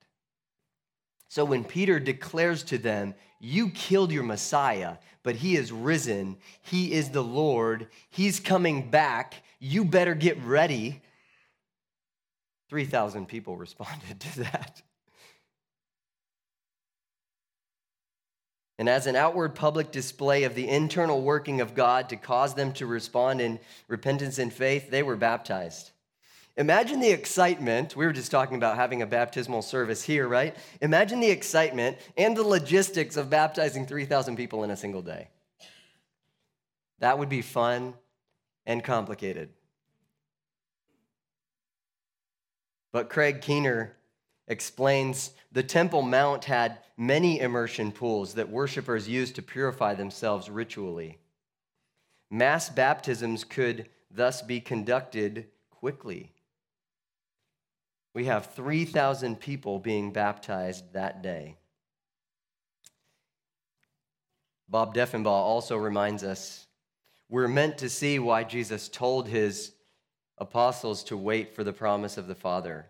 So 1.28 1.44
when 1.44 1.62
Peter 1.62 2.00
declares 2.00 2.64
to 2.64 2.76
them, 2.76 3.14
You 3.38 3.70
killed 3.70 4.10
your 4.10 4.24
Messiah, 4.24 4.96
but 5.22 5.36
he 5.36 5.54
is 5.54 5.70
risen, 5.70 6.38
he 6.60 6.92
is 6.92 7.10
the 7.10 7.22
Lord, 7.22 7.86
he's 8.10 8.40
coming 8.40 8.90
back, 8.90 9.44
you 9.60 9.84
better 9.84 10.16
get 10.16 10.42
ready 10.42 11.00
3,000 12.68 13.26
people 13.28 13.56
responded 13.56 14.18
to 14.18 14.40
that. 14.40 14.82
And 18.76 18.88
as 18.88 19.06
an 19.06 19.14
outward 19.14 19.54
public 19.54 19.92
display 19.92 20.42
of 20.42 20.56
the 20.56 20.68
internal 20.68 21.22
working 21.22 21.60
of 21.60 21.76
God 21.76 22.08
to 22.08 22.16
cause 22.16 22.54
them 22.54 22.72
to 22.72 22.86
respond 22.86 23.40
in 23.40 23.60
repentance 23.86 24.40
and 24.40 24.52
faith, 24.52 24.90
they 24.90 25.04
were 25.04 25.16
baptized. 25.16 25.92
Imagine 26.58 26.98
the 26.98 27.10
excitement. 27.10 27.94
We 27.94 28.04
were 28.04 28.12
just 28.12 28.32
talking 28.32 28.56
about 28.56 28.74
having 28.74 29.00
a 29.00 29.06
baptismal 29.06 29.62
service 29.62 30.02
here, 30.02 30.26
right? 30.26 30.56
Imagine 30.80 31.20
the 31.20 31.30
excitement 31.30 31.98
and 32.16 32.36
the 32.36 32.42
logistics 32.42 33.16
of 33.16 33.30
baptizing 33.30 33.86
3,000 33.86 34.34
people 34.34 34.64
in 34.64 34.72
a 34.72 34.76
single 34.76 35.00
day. 35.00 35.28
That 36.98 37.16
would 37.16 37.28
be 37.28 37.42
fun 37.42 37.94
and 38.66 38.82
complicated. 38.82 39.50
But 42.90 43.08
Craig 43.08 43.40
Keener 43.40 43.96
explains 44.48 45.30
the 45.52 45.62
Temple 45.62 46.02
Mount 46.02 46.44
had 46.44 46.78
many 46.96 47.38
immersion 47.38 47.92
pools 47.92 48.34
that 48.34 48.50
worshipers 48.50 49.08
used 49.08 49.36
to 49.36 49.42
purify 49.42 49.94
themselves 49.94 50.50
ritually. 50.50 51.18
Mass 52.32 52.68
baptisms 52.68 53.44
could 53.44 53.88
thus 54.10 54.42
be 54.42 54.60
conducted 54.60 55.46
quickly. 55.70 56.32
We 58.14 58.24
have 58.24 58.54
3,000 58.54 59.38
people 59.38 59.78
being 59.78 60.12
baptized 60.12 60.92
that 60.92 61.22
day. 61.22 61.56
Bob 64.68 64.94
Deffinbaugh 64.94 65.26
also 65.26 65.76
reminds 65.76 66.24
us 66.24 66.66
we're 67.28 67.48
meant 67.48 67.78
to 67.78 67.88
see 67.88 68.18
why 68.18 68.44
Jesus 68.44 68.88
told 68.88 69.28
his 69.28 69.72
apostles 70.38 71.04
to 71.04 71.16
wait 71.16 71.54
for 71.54 71.64
the 71.64 71.72
promise 71.72 72.16
of 72.16 72.26
the 72.26 72.34
Father. 72.34 72.86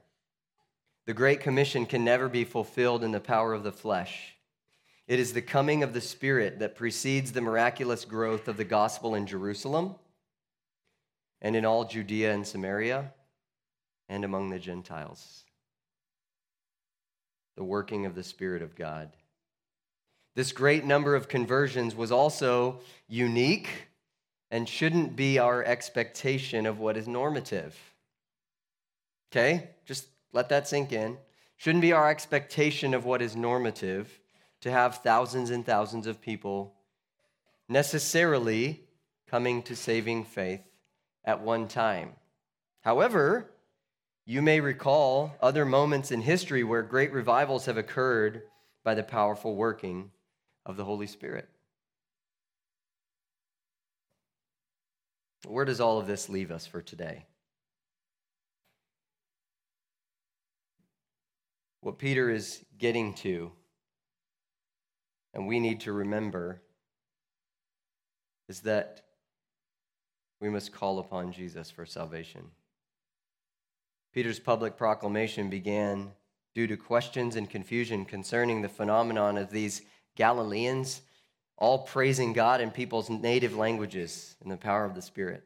The 1.07 1.15
Great 1.15 1.41
Commission 1.41 1.87
can 1.87 2.05
never 2.05 2.29
be 2.29 2.45
fulfilled 2.45 3.03
in 3.03 3.13
the 3.13 3.21
power 3.21 3.55
of 3.55 3.65
the 3.65 3.73
flesh. 3.73 4.37
It 5.07 5.19
is 5.19 5.33
the 5.33 5.43
coming 5.43 5.83
of 5.83 5.95
the 5.95 6.01
Spirit 6.01 6.59
that 6.59 6.77
precedes 6.77 7.33
the 7.33 7.41
miraculous 7.41 8.05
growth 8.05 8.47
of 8.47 8.57
the 8.57 8.65
gospel 8.65 9.15
in 9.15 9.27
Jerusalem 9.27 9.95
and 11.41 11.57
in 11.57 11.65
all 11.65 11.85
Judea 11.85 12.33
and 12.33 12.47
Samaria 12.47 13.13
and 14.09 14.25
among 14.25 14.51
the 14.51 14.59
Gentiles. 14.59 15.44
The 17.57 17.64
working 17.64 18.07
of 18.07 18.14
the 18.14 18.23
Spirit 18.23 18.62
of 18.62 18.77
God. 18.77 19.11
This 20.35 20.53
great 20.53 20.85
number 20.85 21.14
of 21.14 21.29
conversions 21.29 21.94
was 21.94 22.12
also 22.12 22.81
unique 23.09 23.68
and 24.51 24.68
shouldn't 24.68 25.16
be 25.16 25.38
our 25.38 25.64
expectation 25.64 26.64
of 26.64 26.79
what 26.79 26.97
is 26.97 27.09
normative. 27.09 27.77
Okay? 29.31 29.71
Just 29.85 30.07
let 30.33 30.49
that 30.51 30.68
sink 30.68 30.92
in. 30.92 31.18
Shouldn't 31.57 31.83
be 31.83 31.92
our 31.92 32.09
expectation 32.09 32.94
of 32.94 33.05
what 33.05 33.21
is 33.21 33.35
normative 33.35 34.21
to 34.61 34.71
have 34.71 34.99
thousands 34.99 35.51
and 35.51 35.66
thousands 35.66 36.07
of 36.07 36.21
people 36.21 36.75
necessarily 37.68 38.81
coming 39.29 39.62
to 39.62 39.77
saving 39.77 40.25
faith 40.25 40.62
at 41.25 41.42
one 41.42 41.68
time. 41.68 42.12
However, 42.81 43.51
you 44.31 44.43
may 44.43 44.61
recall 44.61 45.35
other 45.41 45.64
moments 45.64 46.11
in 46.11 46.21
history 46.21 46.62
where 46.62 46.83
great 46.83 47.14
revivals 47.14 47.64
have 47.64 47.79
occurred 47.79 48.43
by 48.85 48.93
the 48.93 49.03
powerful 49.03 49.57
working 49.57 50.11
of 50.67 50.77
the 50.77 50.85
Holy 50.85 51.07
Spirit. 51.07 51.49
Where 55.47 55.64
does 55.64 55.81
all 55.81 55.99
of 55.99 56.07
this 56.07 56.29
leave 56.29 56.51
us 56.51 56.67
for 56.67 56.83
today? 56.83 57.25
What 61.81 61.99
Peter 61.99 62.29
is 62.29 62.62
getting 62.77 63.14
to 63.14 63.51
and 65.33 65.49
we 65.49 65.59
need 65.59 65.81
to 65.81 65.93
remember 65.95 66.61
is 68.47 68.61
that 68.61 69.05
we 70.38 70.51
must 70.51 70.71
call 70.71 70.99
upon 70.99 71.33
Jesus 71.33 71.71
for 71.71 71.87
salvation. 71.87 72.51
Peter's 74.12 74.40
public 74.40 74.77
proclamation 74.77 75.51
began 75.51 76.12
due 76.55 76.66
to 76.66 76.77
questions 76.77 77.37
and 77.37 77.49
confusion 77.49 78.05
concerning 78.05 78.62
the 78.62 78.68
phenomenon 78.68 79.37
of 79.37 79.51
these 79.51 79.83
Galileans 80.16 81.03
all 81.59 81.79
praising 81.81 82.33
God 82.33 82.61
in 82.61 82.71
people's 82.71 83.11
native 83.11 83.57
languages 83.57 84.37
in 84.42 84.49
the 84.49 84.57
power 84.57 84.85
of 84.85 84.94
the 84.94 85.03
Spirit. 85.03 85.44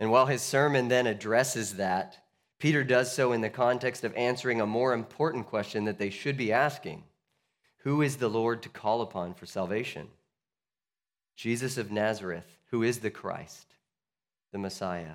And 0.00 0.10
while 0.10 0.26
his 0.26 0.42
sermon 0.42 0.88
then 0.88 1.06
addresses 1.06 1.76
that, 1.76 2.18
Peter 2.58 2.82
does 2.82 3.12
so 3.12 3.32
in 3.32 3.40
the 3.40 3.48
context 3.48 4.04
of 4.04 4.14
answering 4.14 4.60
a 4.60 4.66
more 4.66 4.94
important 4.94 5.46
question 5.46 5.84
that 5.84 5.98
they 5.98 6.10
should 6.10 6.36
be 6.36 6.52
asking 6.52 7.04
who 7.78 8.02
is 8.02 8.16
the 8.16 8.28
Lord 8.28 8.62
to 8.62 8.68
call 8.68 9.00
upon 9.00 9.34
for 9.34 9.46
salvation? 9.46 10.06
Jesus 11.34 11.76
of 11.76 11.90
Nazareth, 11.90 12.58
who 12.70 12.84
is 12.84 13.00
the 13.00 13.10
Christ, 13.10 13.74
the 14.52 14.58
Messiah. 14.58 15.14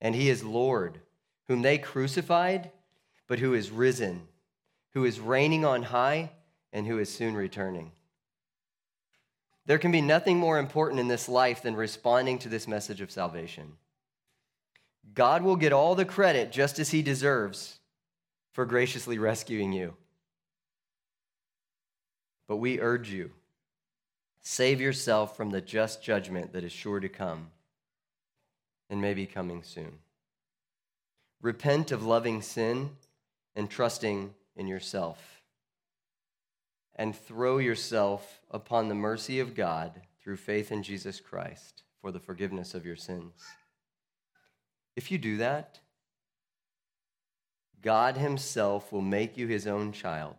And 0.00 0.14
he 0.14 0.30
is 0.30 0.42
Lord, 0.42 1.00
whom 1.48 1.62
they 1.62 1.78
crucified, 1.78 2.70
but 3.26 3.38
who 3.38 3.54
is 3.54 3.70
risen, 3.70 4.22
who 4.92 5.04
is 5.04 5.20
reigning 5.20 5.64
on 5.64 5.82
high, 5.82 6.30
and 6.72 6.86
who 6.86 6.98
is 6.98 7.12
soon 7.12 7.34
returning. 7.34 7.92
There 9.66 9.78
can 9.78 9.92
be 9.92 10.00
nothing 10.00 10.38
more 10.38 10.58
important 10.58 11.00
in 11.00 11.08
this 11.08 11.28
life 11.28 11.62
than 11.62 11.76
responding 11.76 12.38
to 12.40 12.48
this 12.48 12.66
message 12.66 13.00
of 13.00 13.10
salvation. 13.10 13.72
God 15.14 15.42
will 15.42 15.56
get 15.56 15.72
all 15.72 15.94
the 15.94 16.04
credit 16.04 16.52
just 16.52 16.78
as 16.78 16.90
he 16.90 17.02
deserves 17.02 17.78
for 18.52 18.64
graciously 18.64 19.18
rescuing 19.18 19.72
you. 19.72 19.94
But 22.48 22.56
we 22.56 22.80
urge 22.80 23.10
you 23.10 23.30
save 24.42 24.80
yourself 24.80 25.36
from 25.36 25.50
the 25.50 25.60
just 25.60 26.02
judgment 26.02 26.52
that 26.52 26.64
is 26.64 26.72
sure 26.72 26.98
to 26.98 27.08
come 27.08 27.48
and 28.90 29.00
may 29.00 29.14
be 29.14 29.24
coming 29.24 29.62
soon. 29.62 29.92
Repent 31.40 31.92
of 31.92 32.04
loving 32.04 32.42
sin 32.42 32.90
and 33.56 33.70
trusting 33.70 34.34
in 34.56 34.66
yourself, 34.66 35.40
and 36.96 37.16
throw 37.16 37.56
yourself 37.58 38.40
upon 38.50 38.88
the 38.88 38.94
mercy 38.94 39.40
of 39.40 39.54
God 39.54 40.02
through 40.22 40.36
faith 40.36 40.70
in 40.70 40.82
Jesus 40.82 41.20
Christ 41.20 41.82
for 42.02 42.12
the 42.12 42.20
forgiveness 42.20 42.74
of 42.74 42.84
your 42.84 42.96
sins. 42.96 43.32
If 44.96 45.10
you 45.10 45.16
do 45.16 45.38
that, 45.38 45.78
God 47.80 48.18
Himself 48.18 48.92
will 48.92 49.00
make 49.00 49.38
you 49.38 49.46
His 49.46 49.66
own 49.66 49.92
child 49.92 50.36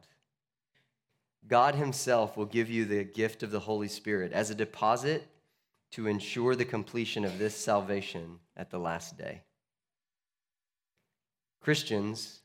God 1.47 1.75
Himself 1.75 2.37
will 2.37 2.45
give 2.45 2.69
you 2.69 2.85
the 2.85 3.03
gift 3.03 3.43
of 3.43 3.51
the 3.51 3.59
Holy 3.59 3.87
Spirit 3.87 4.31
as 4.31 4.49
a 4.49 4.55
deposit 4.55 5.27
to 5.91 6.07
ensure 6.07 6.55
the 6.55 6.65
completion 6.65 7.25
of 7.25 7.37
this 7.37 7.55
salvation 7.55 8.39
at 8.55 8.69
the 8.69 8.79
last 8.79 9.17
day. 9.17 9.41
Christians, 11.61 12.39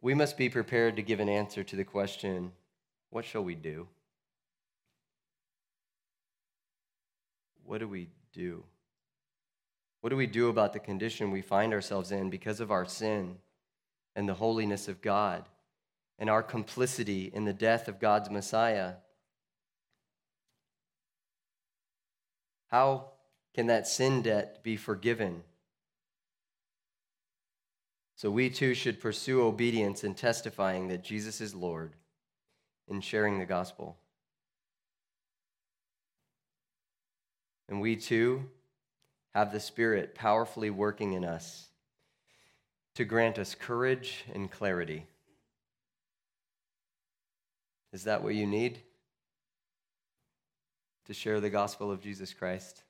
we 0.00 0.14
must 0.14 0.36
be 0.36 0.48
prepared 0.48 0.96
to 0.96 1.02
give 1.02 1.20
an 1.20 1.28
answer 1.28 1.62
to 1.62 1.76
the 1.76 1.84
question 1.84 2.52
what 3.10 3.24
shall 3.24 3.42
we 3.42 3.56
do? 3.56 3.88
What 7.64 7.78
do 7.78 7.88
we 7.88 8.08
do? 8.32 8.62
What 10.00 10.10
do 10.10 10.16
we 10.16 10.26
do 10.26 10.48
about 10.48 10.72
the 10.72 10.78
condition 10.78 11.30
we 11.30 11.42
find 11.42 11.72
ourselves 11.72 12.12
in 12.12 12.30
because 12.30 12.60
of 12.60 12.70
our 12.70 12.86
sin 12.86 13.36
and 14.16 14.28
the 14.28 14.34
holiness 14.34 14.88
of 14.88 15.02
God? 15.02 15.44
and 16.20 16.28
our 16.28 16.42
complicity 16.42 17.30
in 17.34 17.46
the 17.46 17.52
death 17.52 17.88
of 17.88 17.98
God's 17.98 18.30
Messiah. 18.30 18.92
How 22.70 23.10
can 23.54 23.66
that 23.66 23.86
sin 23.86 24.22
debt 24.22 24.62
be 24.62 24.76
forgiven? 24.76 25.42
So 28.14 28.30
we 28.30 28.50
too 28.50 28.74
should 28.74 29.00
pursue 29.00 29.42
obedience 29.42 30.04
in 30.04 30.14
testifying 30.14 30.88
that 30.88 31.02
Jesus 31.02 31.40
is 31.40 31.54
Lord, 31.54 31.94
in 32.86 33.00
sharing 33.00 33.38
the 33.38 33.46
gospel. 33.46 33.96
And 37.68 37.80
we 37.80 37.96
too 37.96 38.44
have 39.34 39.52
the 39.52 39.60
Spirit 39.60 40.14
powerfully 40.14 40.70
working 40.70 41.12
in 41.14 41.24
us 41.24 41.68
to 42.96 43.04
grant 43.04 43.38
us 43.38 43.54
courage 43.54 44.24
and 44.34 44.50
clarity. 44.50 45.06
Is 47.92 48.04
that 48.04 48.22
what 48.22 48.34
you 48.34 48.46
need? 48.46 48.80
To 51.10 51.14
share 51.14 51.40
the 51.40 51.50
gospel 51.50 51.90
of 51.90 52.00
Jesus 52.00 52.32
Christ? 52.32 52.84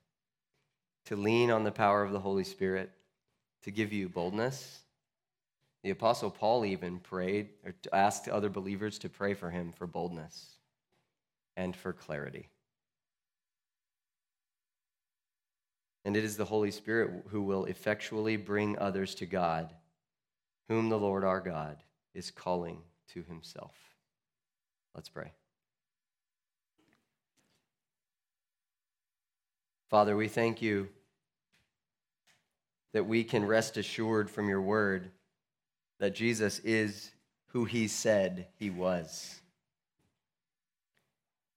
To 1.06 1.16
lean 1.16 1.50
on 1.50 1.64
the 1.64 1.72
power 1.72 2.02
of 2.02 2.12
the 2.12 2.20
Holy 2.20 2.44
Spirit? 2.44 2.90
To 3.62 3.70
give 3.70 3.94
you 3.94 4.10
boldness? 4.10 4.80
The 5.84 5.88
Apostle 5.88 6.30
Paul 6.30 6.66
even 6.66 6.98
prayed 6.98 7.48
or 7.64 7.74
asked 7.94 8.28
other 8.28 8.50
believers 8.50 8.98
to 8.98 9.08
pray 9.08 9.32
for 9.32 9.48
him 9.48 9.72
for 9.72 9.86
boldness 9.86 10.56
and 11.56 11.74
for 11.74 11.94
clarity. 11.94 12.50
And 16.04 16.14
it 16.14 16.22
is 16.22 16.36
the 16.36 16.44
Holy 16.44 16.72
Spirit 16.72 17.24
who 17.28 17.40
will 17.40 17.64
effectually 17.64 18.36
bring 18.36 18.78
others 18.78 19.14
to 19.14 19.24
God, 19.24 19.72
whom 20.68 20.90
the 20.90 20.98
Lord 20.98 21.24
our 21.24 21.40
God 21.40 21.78
is 22.12 22.30
calling 22.30 22.82
to 23.14 23.22
himself. 23.22 23.72
Let's 24.94 25.08
pray. 25.08 25.32
Father, 29.90 30.16
we 30.16 30.28
thank 30.28 30.62
you 30.62 30.88
that 32.92 33.06
we 33.06 33.24
can 33.24 33.44
rest 33.44 33.76
assured 33.76 34.30
from 34.30 34.48
your 34.48 34.62
word 34.62 35.10
that 35.98 36.14
Jesus 36.14 36.60
is 36.60 37.10
who 37.48 37.64
he 37.64 37.88
said 37.88 38.46
he 38.54 38.70
was, 38.70 39.40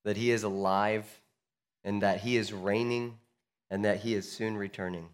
that 0.04 0.16
he 0.16 0.32
is 0.32 0.42
alive, 0.42 1.20
and 1.84 2.02
that 2.02 2.22
he 2.22 2.36
is 2.36 2.52
reigning, 2.52 3.18
and 3.70 3.84
that 3.84 3.98
he 3.98 4.14
is 4.14 4.30
soon 4.30 4.56
returning. 4.56 5.08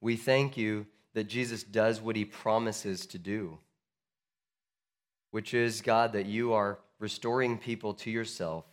We 0.00 0.16
thank 0.16 0.56
you 0.56 0.86
that 1.14 1.28
Jesus 1.28 1.62
does 1.62 2.00
what 2.00 2.16
he 2.16 2.24
promises 2.24 3.06
to 3.06 3.18
do, 3.18 3.58
which 5.30 5.54
is, 5.54 5.82
God, 5.82 6.12
that 6.14 6.26
you 6.26 6.52
are 6.52 6.80
restoring 6.98 7.58
people 7.58 7.94
to 7.94 8.10
yourself 8.10 8.64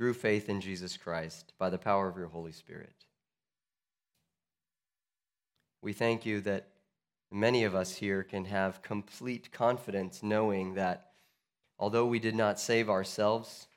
through 0.00 0.14
faith 0.14 0.48
in 0.48 0.62
Jesus 0.62 0.96
Christ 0.96 1.52
by 1.58 1.68
the 1.68 1.76
power 1.76 2.08
of 2.08 2.16
your 2.16 2.28
Holy 2.28 2.52
Spirit. 2.52 3.04
We 5.82 5.92
thank 5.92 6.24
you 6.24 6.40
that 6.40 6.70
Many 7.32 7.62
of 7.62 7.76
us 7.76 7.94
here 7.94 8.24
can 8.24 8.46
have 8.46 8.82
complete 8.82 9.52
confidence 9.52 10.20
knowing 10.22 10.74
that 10.74 11.12
although 11.78 12.06
we 12.06 12.18
did 12.18 12.34
not 12.34 12.58
save 12.58 12.90
ourselves, 12.90 13.68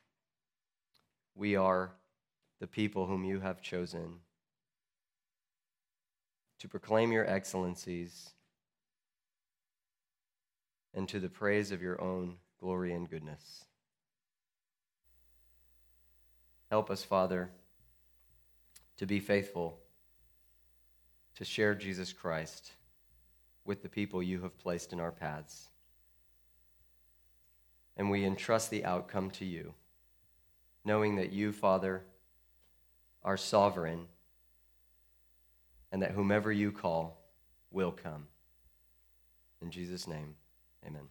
we 1.36 1.55
are 1.55 1.91
the 2.59 2.67
people 2.67 3.05
whom 3.05 3.24
you 3.24 3.41
have 3.41 3.61
chosen 3.61 4.21
to 6.59 6.67
proclaim 6.67 7.11
your 7.11 7.30
excellencies 7.30 8.32
and 10.95 11.07
to 11.09 11.19
the 11.19 11.30
praise 11.30 11.71
of 11.71 11.82
your 11.82 12.01
own 12.01 12.38
glory 12.59 12.91
and 12.93 13.07
goodness. 13.07 13.65
Help 16.74 16.89
us, 16.89 17.03
Father, 17.03 17.51
to 18.97 19.05
be 19.05 19.19
faithful, 19.19 19.78
to 21.36 21.45
share 21.45 21.76
Jesus 21.76 22.11
Christ 22.11 22.71
with 23.63 23.84
the 23.84 23.89
people 23.89 24.24
you 24.24 24.41
have 24.41 24.57
placed 24.57 24.91
in 24.91 24.99
our 24.99 25.11
paths. 25.11 25.69
And 27.95 28.09
we 28.09 28.26
entrust 28.26 28.71
the 28.71 28.86
outcome 28.86 29.30
to 29.30 29.45
you, 29.45 29.76
knowing 30.84 31.17
that 31.17 31.32
you, 31.32 31.51
Father, 31.51 32.01
are 33.24 33.38
sovereign 33.38 34.07
and 35.91 36.01
that 36.01 36.13
whomever 36.13 36.51
you 36.51 36.71
call 36.71 37.21
will 37.69 37.91
come. 37.91 38.26
In 39.61 39.69
Jesus' 39.69 40.07
name, 40.07 40.34
amen. 40.84 41.03